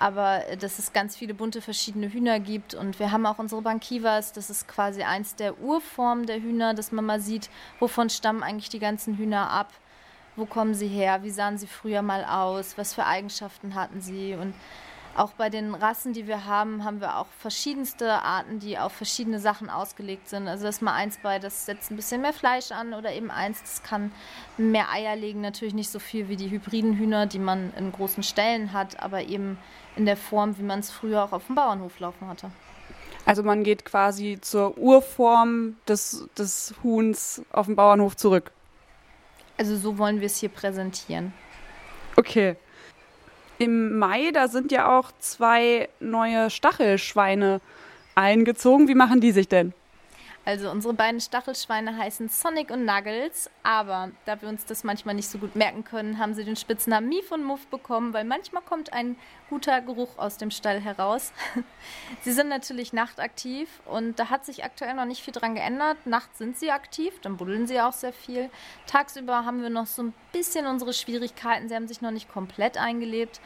aber 0.02 0.48
äh, 0.48 0.56
dass 0.56 0.80
es 0.80 0.92
ganz 0.92 1.16
viele 1.16 1.32
bunte 1.32 1.62
verschiedene 1.62 2.12
Hühner 2.12 2.40
gibt. 2.40 2.74
Und 2.74 2.98
wir 2.98 3.12
haben 3.12 3.24
auch 3.24 3.38
unsere 3.38 3.62
Bankivas, 3.62 4.32
das 4.32 4.50
ist 4.50 4.66
quasi 4.66 5.04
eins 5.04 5.36
der 5.36 5.60
Urformen 5.60 6.26
der 6.26 6.42
Hühner, 6.42 6.74
dass 6.74 6.90
man 6.90 7.04
mal 7.04 7.20
sieht, 7.20 7.48
wovon 7.78 8.10
stammen 8.10 8.42
eigentlich 8.42 8.68
die 8.68 8.80
ganzen 8.80 9.16
Hühner 9.16 9.48
ab, 9.50 9.72
wo 10.34 10.44
kommen 10.44 10.74
sie 10.74 10.88
her, 10.88 11.22
wie 11.22 11.30
sahen 11.30 11.56
sie 11.56 11.68
früher 11.68 12.02
mal 12.02 12.24
aus, 12.24 12.76
was 12.76 12.94
für 12.94 13.06
Eigenschaften 13.06 13.76
hatten 13.76 14.00
sie? 14.00 14.34
Und 14.34 14.54
auch 15.16 15.32
bei 15.32 15.50
den 15.50 15.74
Rassen, 15.74 16.12
die 16.12 16.26
wir 16.26 16.46
haben, 16.46 16.84
haben 16.84 17.00
wir 17.00 17.18
auch 17.18 17.26
verschiedenste 17.38 18.10
Arten, 18.10 18.58
die 18.58 18.78
auf 18.78 18.92
verschiedene 18.92 19.40
Sachen 19.40 19.68
ausgelegt 19.68 20.28
sind. 20.28 20.48
Also 20.48 20.64
das 20.64 20.76
ist 20.76 20.82
mal 20.82 20.94
eins 20.94 21.18
bei, 21.22 21.38
das 21.38 21.66
setzt 21.66 21.90
ein 21.90 21.96
bisschen 21.96 22.22
mehr 22.22 22.32
Fleisch 22.32 22.70
an 22.70 22.94
oder 22.94 23.12
eben 23.12 23.30
eins, 23.30 23.60
das 23.60 23.82
kann 23.82 24.12
mehr 24.56 24.90
Eier 24.90 25.16
legen. 25.16 25.40
Natürlich 25.40 25.74
nicht 25.74 25.90
so 25.90 25.98
viel 25.98 26.28
wie 26.28 26.36
die 26.36 26.50
hybriden 26.50 26.96
Hühner, 26.96 27.26
die 27.26 27.38
man 27.38 27.72
in 27.74 27.92
großen 27.92 28.22
Ställen 28.22 28.72
hat, 28.72 29.00
aber 29.00 29.22
eben 29.22 29.58
in 29.96 30.06
der 30.06 30.16
Form, 30.16 30.58
wie 30.58 30.62
man 30.62 30.80
es 30.80 30.90
früher 30.90 31.22
auch 31.22 31.32
auf 31.32 31.46
dem 31.46 31.56
Bauernhof 31.56 31.98
laufen 32.00 32.28
hatte. 32.28 32.50
Also 33.24 33.42
man 33.42 33.62
geht 33.62 33.84
quasi 33.84 34.38
zur 34.40 34.76
Urform 34.78 35.76
des, 35.86 36.28
des 36.36 36.74
Huhns 36.82 37.42
auf 37.52 37.66
dem 37.66 37.76
Bauernhof 37.76 38.16
zurück. 38.16 38.50
Also 39.58 39.76
so 39.76 39.98
wollen 39.98 40.20
wir 40.20 40.26
es 40.26 40.38
hier 40.38 40.48
präsentieren. 40.48 41.32
Okay. 42.16 42.56
Im 43.62 43.96
Mai, 43.96 44.32
da 44.32 44.48
sind 44.48 44.72
ja 44.72 44.98
auch 44.98 45.12
zwei 45.20 45.88
neue 46.00 46.50
Stachelschweine 46.50 47.60
eingezogen. 48.16 48.88
Wie 48.88 48.96
machen 48.96 49.20
die 49.20 49.30
sich 49.30 49.46
denn? 49.46 49.72
Also 50.44 50.70
unsere 50.70 50.92
beiden 50.92 51.20
Stachelschweine 51.20 51.96
heißen 51.96 52.28
Sonic 52.28 52.70
und 52.72 52.84
Nuggles, 52.84 53.48
aber 53.62 54.10
da 54.24 54.42
wir 54.42 54.48
uns 54.48 54.64
das 54.64 54.82
manchmal 54.82 55.14
nicht 55.14 55.28
so 55.28 55.38
gut 55.38 55.54
merken 55.54 55.84
können, 55.84 56.18
haben 56.18 56.34
sie 56.34 56.44
den 56.44 56.56
Spitznamen 56.56 57.08
Mief 57.08 57.30
und 57.30 57.44
Muff 57.44 57.68
bekommen, 57.68 58.12
weil 58.12 58.24
manchmal 58.24 58.62
kommt 58.62 58.92
ein 58.92 59.14
guter 59.48 59.80
Geruch 59.80 60.18
aus 60.18 60.38
dem 60.38 60.50
Stall 60.50 60.80
heraus. 60.80 61.32
sie 62.22 62.32
sind 62.32 62.48
natürlich 62.48 62.92
nachtaktiv 62.92 63.68
und 63.84 64.18
da 64.18 64.30
hat 64.30 64.44
sich 64.44 64.64
aktuell 64.64 64.94
noch 64.94 65.04
nicht 65.04 65.22
viel 65.22 65.32
dran 65.32 65.54
geändert. 65.54 65.98
Nachts 66.06 66.38
sind 66.38 66.58
sie 66.58 66.72
aktiv, 66.72 67.20
dann 67.22 67.36
buddeln 67.36 67.68
sie 67.68 67.80
auch 67.80 67.92
sehr 67.92 68.12
viel. 68.12 68.50
Tagsüber 68.88 69.44
haben 69.44 69.62
wir 69.62 69.70
noch 69.70 69.86
so 69.86 70.02
ein 70.02 70.14
bisschen 70.32 70.66
unsere 70.66 70.92
Schwierigkeiten. 70.92 71.68
Sie 71.68 71.76
haben 71.76 71.86
sich 71.86 72.00
noch 72.00 72.10
nicht 72.10 72.32
komplett 72.32 72.78
eingelebt, 72.78 73.40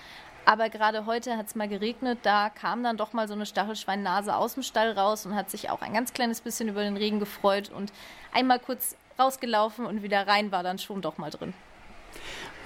aber 0.46 0.70
gerade 0.70 1.06
heute 1.06 1.36
hat 1.36 1.48
es 1.48 1.54
mal 1.56 1.68
geregnet, 1.68 2.20
da 2.22 2.48
kam 2.48 2.82
dann 2.82 2.96
doch 2.96 3.12
mal 3.12 3.26
so 3.26 3.34
eine 3.34 3.46
Stachelschweinnase 3.46 4.34
aus 4.34 4.54
dem 4.54 4.62
Stall 4.62 4.92
raus 4.92 5.26
und 5.26 5.34
hat 5.34 5.50
sich 5.50 5.70
auch 5.70 5.82
ein 5.82 5.92
ganz 5.92 6.12
kleines 6.12 6.40
bisschen 6.40 6.68
über 6.68 6.82
den 6.82 6.96
Regen 6.96 7.18
gefreut 7.18 7.70
und 7.74 7.92
einmal 8.32 8.60
kurz 8.60 8.96
rausgelaufen 9.18 9.84
und 9.84 10.02
wieder 10.02 10.26
rein 10.26 10.52
war 10.52 10.62
dann 10.62 10.78
schon 10.78 11.02
doch 11.02 11.18
mal 11.18 11.30
drin. 11.30 11.52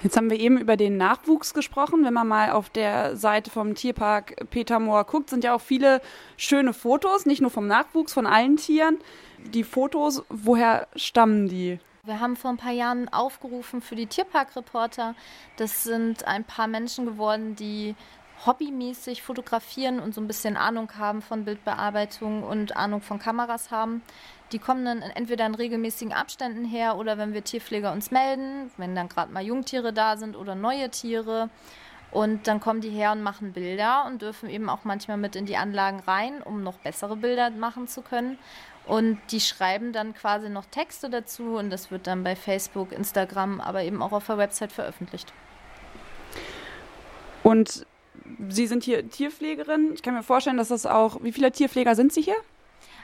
Jetzt 0.03 0.15
haben 0.15 0.29
wir 0.29 0.39
eben 0.39 0.57
über 0.57 0.77
den 0.77 0.97
Nachwuchs 0.97 1.53
gesprochen. 1.53 2.03
Wenn 2.03 2.13
man 2.13 2.27
mal 2.27 2.51
auf 2.51 2.69
der 2.69 3.15
Seite 3.15 3.51
vom 3.51 3.75
Tierpark 3.75 4.49
Peter 4.49 4.79
Moor 4.79 5.03
guckt, 5.03 5.29
sind 5.29 5.43
ja 5.43 5.53
auch 5.53 5.61
viele 5.61 6.01
schöne 6.37 6.73
Fotos, 6.73 7.25
nicht 7.25 7.41
nur 7.41 7.51
vom 7.51 7.67
Nachwuchs, 7.67 8.13
von 8.13 8.25
allen 8.25 8.57
Tieren. 8.57 8.97
Die 9.37 9.63
Fotos, 9.63 10.23
woher 10.29 10.87
stammen 10.95 11.49
die? 11.49 11.79
Wir 12.03 12.19
haben 12.19 12.35
vor 12.35 12.49
ein 12.49 12.57
paar 12.57 12.71
Jahren 12.71 13.09
aufgerufen 13.09 13.79
für 13.79 13.95
die 13.95 14.07
Tierparkreporter. 14.07 15.13
Das 15.57 15.83
sind 15.83 16.25
ein 16.25 16.43
paar 16.43 16.65
Menschen 16.65 17.05
geworden, 17.05 17.55
die 17.55 17.95
hobbymäßig 18.43 19.21
fotografieren 19.21 19.99
und 19.99 20.15
so 20.15 20.21
ein 20.21 20.25
bisschen 20.25 20.57
Ahnung 20.57 20.91
haben 20.97 21.21
von 21.21 21.45
Bildbearbeitung 21.45 22.41
und 22.41 22.75
Ahnung 22.75 23.01
von 23.01 23.19
Kameras 23.19 23.69
haben. 23.69 24.01
Die 24.51 24.57
kommen 24.57 24.83
dann 24.83 25.03
entweder 25.03 25.45
in 25.45 25.53
regelmäßigen 25.53 26.11
Abständen 26.11 26.65
her 26.65 26.97
oder 26.97 27.19
wenn 27.19 27.33
wir 27.33 27.43
Tierpfleger 27.43 27.91
uns 27.91 28.09
melden, 28.09 28.71
wenn 28.77 28.95
dann 28.95 29.07
gerade 29.07 29.31
mal 29.31 29.43
Jungtiere 29.43 29.93
da 29.93 30.17
sind 30.17 30.35
oder 30.35 30.55
neue 30.55 30.89
Tiere. 30.89 31.51
Und 32.09 32.47
dann 32.47 32.59
kommen 32.59 32.81
die 32.81 32.89
her 32.89 33.13
und 33.13 33.21
machen 33.21 33.53
Bilder 33.53 34.05
und 34.05 34.21
dürfen 34.21 34.49
eben 34.49 34.69
auch 34.69 34.83
manchmal 34.83 35.17
mit 35.17 35.37
in 35.37 35.45
die 35.45 35.55
Anlagen 35.55 36.01
rein, 36.01 36.41
um 36.41 36.61
noch 36.61 36.77
bessere 36.79 37.15
Bilder 37.15 37.51
machen 37.51 37.87
zu 37.87 38.01
können. 38.01 38.37
Und 38.85 39.19
die 39.31 39.39
schreiben 39.39 39.93
dann 39.93 40.13
quasi 40.13 40.49
noch 40.49 40.65
Texte 40.65 41.09
dazu 41.09 41.55
und 41.55 41.69
das 41.69 41.91
wird 41.91 42.07
dann 42.07 42.23
bei 42.23 42.35
Facebook, 42.35 42.91
Instagram, 42.91 43.61
aber 43.61 43.83
eben 43.83 44.01
auch 44.01 44.11
auf 44.11 44.25
der 44.25 44.37
Website 44.37 44.71
veröffentlicht. 44.71 45.31
Und 47.43 47.85
Sie 48.49 48.67
sind 48.67 48.83
hier 48.83 49.09
Tierpflegerin. 49.09 49.91
Ich 49.93 50.03
kann 50.03 50.13
mir 50.13 50.23
vorstellen, 50.23 50.57
dass 50.57 50.69
das 50.69 50.85
auch. 50.85 51.23
Wie 51.23 51.31
viele 51.31 51.51
Tierpfleger 51.51 51.95
sind 51.95 52.13
Sie 52.13 52.21
hier? 52.21 52.35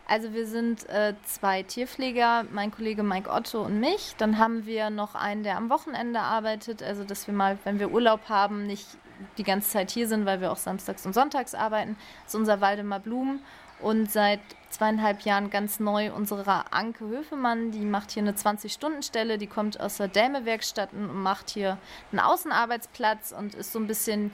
Also 0.07 0.33
wir 0.33 0.47
sind 0.47 0.87
äh, 0.89 1.15
zwei 1.25 1.63
Tierpfleger, 1.63 2.45
mein 2.51 2.71
Kollege 2.71 3.03
Mike 3.03 3.29
Otto 3.29 3.61
und 3.61 3.79
mich. 3.79 4.15
Dann 4.17 4.37
haben 4.37 4.65
wir 4.65 4.89
noch 4.89 5.15
einen, 5.15 5.43
der 5.43 5.57
am 5.57 5.69
Wochenende 5.69 6.21
arbeitet, 6.21 6.81
also 6.81 7.03
dass 7.03 7.27
wir 7.27 7.33
mal, 7.33 7.57
wenn 7.65 7.77
wir 7.79 7.91
Urlaub 7.91 8.29
haben, 8.29 8.67
nicht 8.67 8.87
die 9.37 9.43
ganze 9.43 9.69
Zeit 9.69 9.91
hier 9.91 10.07
sind, 10.07 10.25
weil 10.25 10.39
wir 10.39 10.51
auch 10.51 10.57
samstags 10.57 11.05
und 11.05 11.13
sonntags 11.13 11.53
arbeiten. 11.53 11.97
Das 12.23 12.33
ist 12.33 12.39
unser 12.39 12.61
Waldemar 12.61 12.99
Blum 12.99 13.41
und 13.79 14.11
seit 14.11 14.39
zweieinhalb 14.69 15.21
Jahren 15.21 15.49
ganz 15.49 15.79
neu 15.79 16.11
unsere 16.11 16.71
Anke 16.71 17.07
Höfemann, 17.07 17.71
die 17.71 17.85
macht 17.85 18.11
hier 18.11 18.23
eine 18.23 18.33
20-Stunden-Stelle, 18.33 19.37
die 19.37 19.47
kommt 19.47 19.79
aus 19.79 19.97
der 19.97 20.07
Dämme-Werkstatt 20.07 20.93
und 20.93 21.21
macht 21.21 21.49
hier 21.49 21.77
einen 22.11 22.19
Außenarbeitsplatz 22.19 23.33
und 23.37 23.55
ist 23.55 23.71
so 23.71 23.79
ein 23.79 23.87
bisschen 23.87 24.31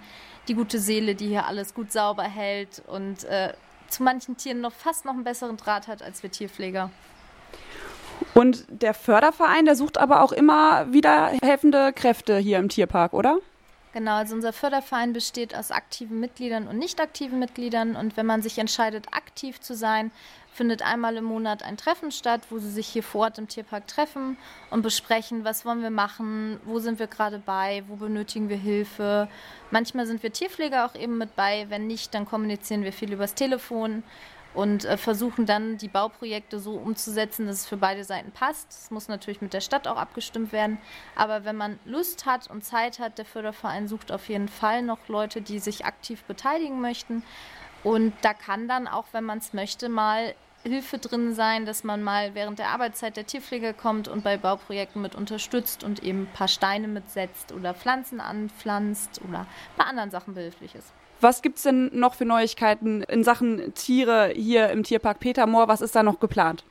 die 0.47 0.55
gute 0.55 0.79
Seele, 0.79 1.15
die 1.15 1.27
hier 1.27 1.45
alles 1.45 1.73
gut 1.73 1.91
sauber 1.91 2.23
hält 2.23 2.81
und 2.87 3.23
äh, 3.25 3.53
zu 3.87 4.03
manchen 4.03 4.37
Tieren 4.37 4.61
noch 4.61 4.73
fast 4.73 5.05
noch 5.05 5.13
einen 5.13 5.23
besseren 5.23 5.57
Draht 5.57 5.87
hat 5.87 6.01
als 6.01 6.23
wir 6.23 6.31
Tierpfleger. 6.31 6.89
Und 8.33 8.65
der 8.69 8.93
Förderverein, 8.93 9.65
der 9.65 9.75
sucht 9.75 9.97
aber 9.97 10.23
auch 10.23 10.31
immer 10.31 10.91
wieder 10.91 11.31
helfende 11.41 11.93
Kräfte 11.93 12.37
hier 12.37 12.57
im 12.57 12.69
Tierpark, 12.69 13.13
oder? 13.13 13.37
Genau, 13.93 14.15
also 14.15 14.33
unser 14.33 14.53
Förderverein 14.53 15.13
besteht 15.13 15.55
aus 15.55 15.69
aktiven 15.69 16.19
Mitgliedern 16.19 16.67
und 16.67 16.79
nicht 16.79 16.99
aktiven 16.99 17.37
Mitgliedern. 17.37 17.95
Und 17.95 18.17
wenn 18.17 18.25
man 18.25 18.41
sich 18.41 18.57
entscheidet, 18.57 19.05
aktiv 19.11 19.61
zu 19.61 19.75
sein, 19.75 20.09
findet 20.51 20.81
einmal 20.81 21.15
im 21.15 21.25
Monat 21.25 21.61
ein 21.61 21.77
Treffen 21.77 22.11
statt, 22.11 22.41
wo 22.49 22.57
sie 22.57 22.71
sich 22.71 22.87
hier 22.87 23.03
vor 23.03 23.21
Ort 23.21 23.37
im 23.37 23.47
Tierpark 23.47 23.87
treffen 23.87 24.37
und 24.71 24.81
besprechen, 24.81 25.45
was 25.45 25.63
wollen 25.63 25.83
wir 25.83 25.91
machen, 25.91 26.59
wo 26.65 26.79
sind 26.79 26.97
wir 26.97 27.05
gerade 27.05 27.37
bei, 27.37 27.83
wo 27.87 27.95
benötigen 27.95 28.49
wir 28.49 28.57
Hilfe. 28.57 29.27
Manchmal 29.69 30.07
sind 30.07 30.23
wir 30.23 30.33
Tierpfleger 30.33 30.85
auch 30.85 30.95
eben 30.95 31.19
mit 31.19 31.35
bei, 31.35 31.67
wenn 31.69 31.85
nicht, 31.85 32.15
dann 32.15 32.25
kommunizieren 32.25 32.83
wir 32.83 32.93
viel 32.93 33.13
übers 33.13 33.35
Telefon 33.35 34.01
und 34.53 34.85
äh, 34.85 34.97
versuchen 34.97 35.45
dann 35.45 35.77
die 35.77 35.87
Bauprojekte 35.87 36.59
so 36.59 36.73
umzusetzen, 36.75 37.47
dass 37.47 37.61
es 37.61 37.67
für 37.67 37.77
beide 37.77 38.03
Seiten 38.03 38.31
passt. 38.31 38.67
Das 38.69 38.91
muss 38.91 39.07
natürlich 39.07 39.41
mit 39.41 39.53
der 39.53 39.61
Stadt 39.61 39.87
auch 39.87 39.97
abgestimmt 39.97 40.51
werden. 40.51 40.77
Aber 41.15 41.45
wenn 41.45 41.55
man 41.55 41.79
Lust 41.85 42.25
hat 42.25 42.49
und 42.49 42.63
Zeit 42.63 42.99
hat, 42.99 43.17
der 43.17 43.25
Förderverein 43.25 43.87
sucht 43.87 44.11
auf 44.11 44.29
jeden 44.29 44.47
Fall 44.47 44.81
noch 44.81 45.07
Leute, 45.07 45.41
die 45.41 45.59
sich 45.59 45.85
aktiv 45.85 46.23
beteiligen 46.23 46.81
möchten. 46.81 47.23
Und 47.83 48.13
da 48.21 48.33
kann 48.33 48.67
dann 48.67 48.87
auch, 48.87 49.05
wenn 49.11 49.23
man 49.23 49.39
es 49.39 49.53
möchte, 49.53 49.89
mal 49.89 50.35
Hilfe 50.63 50.97
drin 50.97 51.33
sein, 51.33 51.65
dass 51.65 51.83
man 51.83 52.01
mal 52.01 52.35
während 52.35 52.57
der 52.57 52.69
Arbeitszeit 52.69 53.17
der 53.17 53.25
Tierpflege 53.25 53.73
kommt 53.73 54.07
und 54.07 54.23
bei 54.23 54.37
Bauprojekten 54.37 55.01
mit 55.01 55.13
unterstützt 55.13 55.83
und 55.83 56.01
eben 56.01 56.21
ein 56.21 56.33
paar 56.33 56.47
Steine 56.47 56.87
mitsetzt 56.87 57.51
oder 57.51 57.73
Pflanzen 57.73 58.21
anpflanzt 58.21 59.21
oder 59.27 59.45
bei 59.75 59.83
anderen 59.83 60.09
Sachen 60.09 60.33
behilflich 60.35 60.73
ist. 60.75 60.93
Was 61.23 61.41
gibt 61.41 61.55
es 61.55 61.63
denn 61.63 61.89
noch 61.97 62.15
für 62.15 62.25
Neuigkeiten 62.25 63.01
in 63.03 63.23
Sachen 63.23 63.73
Tiere 63.75 64.33
hier 64.35 64.69
im 64.71 64.83
Tierpark 64.83 65.21
Petermoor? 65.21 65.69
Was 65.69 65.79
ist 65.79 65.95
da 65.95 66.03
noch 66.03 66.19
geplant? 66.19 66.65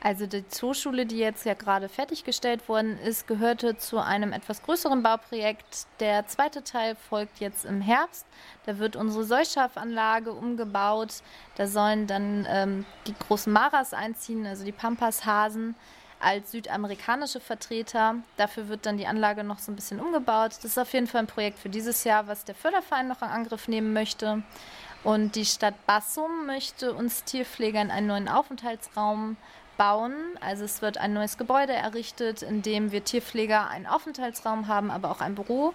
Also 0.00 0.26
die 0.26 0.48
Zooschule, 0.48 1.04
die 1.04 1.18
jetzt 1.18 1.44
ja 1.44 1.52
gerade 1.52 1.90
fertiggestellt 1.90 2.66
worden 2.66 2.98
ist, 2.98 3.26
gehörte 3.26 3.76
zu 3.76 3.98
einem 3.98 4.32
etwas 4.32 4.62
größeren 4.62 5.02
Bauprojekt. 5.02 5.86
Der 6.00 6.26
zweite 6.26 6.64
Teil 6.64 6.96
folgt 6.96 7.40
jetzt 7.40 7.66
im 7.66 7.82
Herbst. 7.82 8.24
Da 8.64 8.78
wird 8.78 8.96
unsere 8.96 9.24
Säuschafanlage 9.24 10.32
umgebaut. 10.32 11.16
Da 11.56 11.66
sollen 11.66 12.06
dann 12.06 12.46
ähm, 12.48 12.86
die 13.06 13.14
großen 13.14 13.52
Maras 13.52 13.92
einziehen, 13.92 14.46
also 14.46 14.64
die 14.64 14.72
Pampashasen 14.72 15.74
als 16.20 16.52
südamerikanische 16.52 17.40
Vertreter. 17.40 18.16
Dafür 18.36 18.68
wird 18.68 18.86
dann 18.86 18.96
die 18.96 19.06
Anlage 19.06 19.44
noch 19.44 19.58
so 19.58 19.72
ein 19.72 19.76
bisschen 19.76 20.00
umgebaut. 20.00 20.52
Das 20.56 20.64
ist 20.64 20.78
auf 20.78 20.92
jeden 20.92 21.06
Fall 21.06 21.22
ein 21.22 21.26
Projekt 21.26 21.58
für 21.58 21.68
dieses 21.68 22.04
Jahr, 22.04 22.26
was 22.26 22.44
der 22.44 22.54
Förderverein 22.54 23.08
noch 23.08 23.22
in 23.22 23.28
Angriff 23.28 23.68
nehmen 23.68 23.92
möchte. 23.92 24.42
Und 25.02 25.36
die 25.36 25.44
Stadt 25.44 25.74
Bassum 25.86 26.46
möchte 26.46 26.94
uns 26.94 27.24
Tierpflegern 27.24 27.90
einen 27.90 28.06
neuen 28.06 28.28
Aufenthaltsraum 28.28 29.36
bauen. 29.76 30.14
Also 30.40 30.64
es 30.64 30.82
wird 30.82 30.98
ein 30.98 31.12
neues 31.12 31.36
Gebäude 31.36 31.72
errichtet, 31.72 32.42
in 32.42 32.62
dem 32.62 32.90
wir 32.92 33.04
Tierpfleger 33.04 33.68
einen 33.68 33.86
Aufenthaltsraum 33.86 34.68
haben, 34.68 34.90
aber 34.90 35.10
auch 35.10 35.20
ein 35.20 35.34
Büro. 35.34 35.74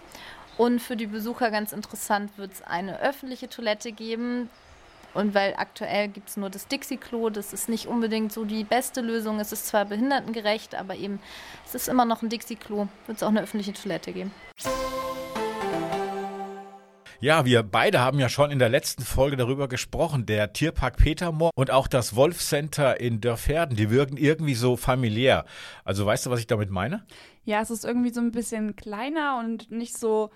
Und 0.58 0.82
für 0.82 0.98
die 0.98 1.08
Besucher 1.08 1.52
ganz 1.52 1.72
interessant 1.72 2.38
wird 2.38 2.54
es 2.54 2.62
eine 2.62 3.00
öffentliche 3.00 3.48
Toilette 3.50 3.92
geben, 3.92 4.50
und 5.14 5.34
weil 5.34 5.54
aktuell 5.58 6.08
gibt 6.08 6.30
es 6.30 6.38
nur 6.38 6.50
das 6.50 6.68
Dixie-Klo, 6.68 7.30
das 7.30 7.54
ist 7.54 7.70
nicht 7.70 7.88
unbedingt 7.88 8.32
so 8.32 8.46
die 8.46 8.64
beste 8.64 9.02
Lösung. 9.02 9.40
Es 9.40 9.52
ist 9.52 9.68
zwar 9.68 9.86
behindertengerecht, 9.86 10.76
aber 10.76 10.96
eben 10.96 11.20
es 11.66 11.76
ist 11.76 11.88
immer 11.88 12.06
noch 12.06 12.22
ein 12.22 12.30
Dixie-Klo. 12.30 12.88
Wird 13.08 13.18
es 13.18 13.24
auch 13.24 13.30
eine 13.30 13.42
öffentliche 13.42 13.74
Toilette 13.74 14.12
geben. 14.12 14.32
Ja, 17.22 17.44
wir 17.44 17.64
beide 17.64 18.00
haben 18.00 18.18
ja 18.18 18.30
schon 18.30 18.50
in 18.50 18.60
der 18.60 18.70
letzten 18.70 19.04
Folge 19.04 19.36
darüber 19.36 19.68
gesprochen. 19.68 20.26
Der 20.26 20.54
Tierpark 20.54 20.96
Petermoor 20.96 21.52
und 21.54 21.70
auch 21.70 21.88
das 21.88 22.16
Wolf 22.16 22.40
Center 22.40 22.98
in 23.02 23.20
Dörferden, 23.20 23.76
die 23.76 23.90
wirken 23.90 24.16
irgendwie 24.16 24.56
so 24.56 24.78
familiär. 24.78 25.44
Also 25.84 26.06
weißt 26.06 26.26
du, 26.26 26.30
was 26.30 26.40
ich 26.40 26.48
damit 26.48 26.70
meine? 26.70 27.06
Ja, 27.44 27.62
es 27.62 27.72
ist 27.72 27.84
irgendwie 27.84 28.14
so 28.14 28.22
ein 28.22 28.32
bisschen 28.32 28.78
kleiner 28.78 29.38
und 29.40 29.70
nicht 29.70 29.98
so 29.98 30.30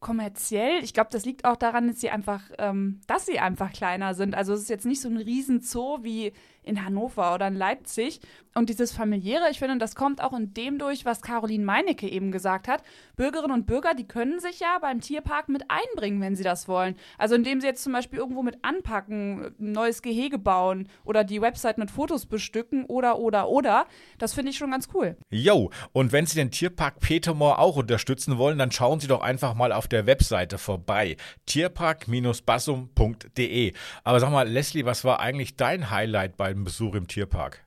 kommerziell. 0.00 0.82
Ich 0.84 0.94
glaube, 0.94 1.10
das 1.10 1.24
liegt 1.24 1.44
auch 1.44 1.56
daran, 1.56 1.88
dass 1.88 2.00
sie 2.00 2.10
einfach, 2.10 2.42
ähm, 2.58 3.00
dass 3.06 3.26
sie 3.26 3.38
einfach 3.38 3.72
kleiner 3.72 4.14
sind. 4.14 4.34
Also 4.34 4.52
es 4.52 4.62
ist 4.62 4.70
jetzt 4.70 4.86
nicht 4.86 5.00
so 5.00 5.08
ein 5.08 5.16
Riesenzoo 5.16 5.98
wie 6.02 6.32
in 6.68 6.84
Hannover 6.84 7.34
oder 7.34 7.48
in 7.48 7.54
Leipzig. 7.54 8.20
Und 8.54 8.70
dieses 8.70 8.92
familiäre, 8.92 9.50
ich 9.50 9.58
finde, 9.58 9.76
das 9.78 9.94
kommt 9.94 10.22
auch 10.22 10.32
in 10.32 10.52
dem 10.52 10.78
durch, 10.78 11.04
was 11.04 11.22
Caroline 11.22 11.64
Meinecke 11.64 12.08
eben 12.08 12.32
gesagt 12.32 12.66
hat. 12.66 12.82
Bürgerinnen 13.16 13.52
und 13.52 13.66
Bürger, 13.66 13.94
die 13.94 14.08
können 14.08 14.40
sich 14.40 14.58
ja 14.60 14.78
beim 14.80 15.00
Tierpark 15.00 15.48
mit 15.48 15.62
einbringen, 15.68 16.20
wenn 16.20 16.34
sie 16.34 16.42
das 16.42 16.66
wollen. 16.66 16.96
Also 17.18 17.36
indem 17.36 17.60
sie 17.60 17.68
jetzt 17.68 17.84
zum 17.84 17.92
Beispiel 17.92 18.18
irgendwo 18.18 18.42
mit 18.42 18.58
anpacken, 18.62 19.54
ein 19.60 19.72
neues 19.72 20.02
Gehege 20.02 20.38
bauen 20.38 20.88
oder 21.04 21.22
die 21.24 21.40
Website 21.40 21.78
mit 21.78 21.90
Fotos 21.90 22.26
bestücken 22.26 22.84
oder, 22.86 23.18
oder, 23.18 23.48
oder. 23.48 23.86
Das 24.18 24.34
finde 24.34 24.50
ich 24.50 24.58
schon 24.58 24.72
ganz 24.72 24.88
cool. 24.92 25.16
Jo, 25.30 25.70
und 25.92 26.12
wenn 26.12 26.26
Sie 26.26 26.34
den 26.34 26.50
Tierpark 26.50 26.98
Petermoor 27.00 27.60
auch 27.60 27.76
unterstützen 27.76 28.38
wollen, 28.38 28.58
dann 28.58 28.72
schauen 28.72 29.00
Sie 29.00 29.06
doch 29.06 29.20
einfach 29.20 29.54
mal 29.54 29.72
auf 29.72 29.88
der 29.88 30.06
Webseite 30.06 30.58
vorbei. 30.58 31.16
tierpark-bassum.de. 31.46 33.72
Aber 34.04 34.20
sag 34.20 34.30
mal, 34.30 34.48
Leslie, 34.48 34.84
was 34.84 35.04
war 35.04 35.20
eigentlich 35.20 35.56
dein 35.56 35.90
Highlight 35.90 36.36
beim 36.36 36.57
Besuch 36.64 36.94
im 36.94 37.06
Tierpark? 37.06 37.64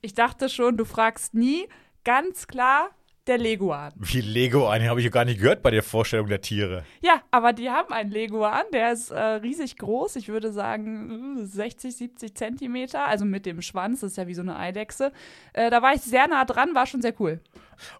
Ich 0.00 0.14
dachte 0.14 0.48
schon, 0.48 0.76
du 0.76 0.84
fragst 0.84 1.34
nie. 1.34 1.68
Ganz 2.04 2.46
klar, 2.46 2.90
der 3.26 3.38
Leguan. 3.38 3.92
Wie 3.96 4.20
Leguan? 4.20 4.80
Den 4.80 4.88
habe 4.88 5.00
ich 5.00 5.04
ja 5.04 5.10
gar 5.10 5.24
nicht 5.24 5.40
gehört 5.40 5.62
bei 5.62 5.70
der 5.70 5.82
Vorstellung 5.82 6.26
der 6.28 6.40
Tiere. 6.40 6.84
Ja, 7.00 7.22
aber 7.30 7.52
die 7.52 7.70
haben 7.70 7.92
einen 7.92 8.10
Leguan, 8.10 8.64
der 8.72 8.92
ist 8.92 9.10
äh, 9.10 9.20
riesig 9.20 9.76
groß. 9.76 10.16
Ich 10.16 10.28
würde 10.28 10.52
sagen 10.52 11.46
60, 11.46 11.94
70 11.94 12.34
Zentimeter. 12.34 13.06
Also 13.06 13.24
mit 13.24 13.46
dem 13.46 13.62
Schwanz, 13.62 14.00
das 14.00 14.12
ist 14.12 14.16
ja 14.16 14.26
wie 14.26 14.34
so 14.34 14.42
eine 14.42 14.58
Eidechse. 14.58 15.12
Äh, 15.52 15.70
da 15.70 15.82
war 15.82 15.94
ich 15.94 16.00
sehr 16.00 16.26
nah 16.28 16.44
dran, 16.44 16.74
war 16.74 16.86
schon 16.86 17.02
sehr 17.02 17.14
cool. 17.20 17.40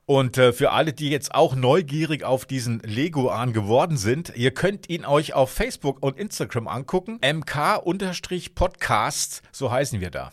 Und 0.07 0.38
äh, 0.38 0.53
für 0.53 0.73
alle, 0.73 0.93
die 0.93 1.11
jetzt 1.11 1.35
auch 1.35 1.55
neugierig 1.55 2.25
auf 2.25 2.47
diesen 2.47 2.81
Leguan 2.81 3.53
geworden 3.53 3.97
sind, 3.97 4.33
ihr 4.37 4.53
könnt 4.53 4.88
ihn 4.88 5.05
euch 5.05 5.35
auf 5.35 5.51
Facebook 5.51 6.03
und 6.03 6.19
Instagram 6.19 6.69
angucken. 6.69 7.21
MK-Podcast, 7.23 7.83
so 9.53 9.71
heißen 9.71 10.01
wir 10.01 10.11
da. 10.11 10.33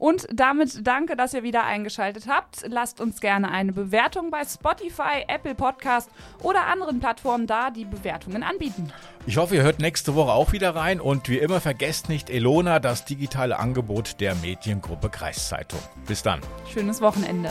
Und 0.00 0.26
damit 0.32 0.86
danke, 0.86 1.14
dass 1.14 1.34
ihr 1.34 1.42
wieder 1.42 1.64
eingeschaltet 1.64 2.26
habt. 2.26 2.64
Lasst 2.66 3.02
uns 3.02 3.20
gerne 3.20 3.50
eine 3.50 3.74
Bewertung 3.74 4.30
bei 4.30 4.44
Spotify, 4.46 5.26
Apple 5.28 5.54
Podcast 5.54 6.08
oder 6.42 6.68
anderen 6.68 7.00
Plattformen 7.00 7.46
da, 7.46 7.70
die 7.70 7.84
Bewertungen 7.84 8.42
anbieten. 8.42 8.90
Ich 9.26 9.36
hoffe, 9.36 9.56
ihr 9.56 9.62
hört 9.62 9.78
nächste 9.78 10.14
Woche 10.14 10.32
auch 10.32 10.52
wieder 10.52 10.74
rein 10.74 11.02
und 11.02 11.28
wie 11.28 11.36
immer 11.36 11.60
vergesst 11.60 12.08
nicht 12.08 12.30
Elona, 12.30 12.78
das 12.78 13.04
digitale 13.04 13.58
Angebot 13.58 14.20
der 14.20 14.34
Mediengruppe 14.36 15.10
Kreiszeitung. 15.10 15.80
Bis 16.06 16.22
dann. 16.22 16.40
Schönes 16.72 17.02
Wochenende. 17.02 17.50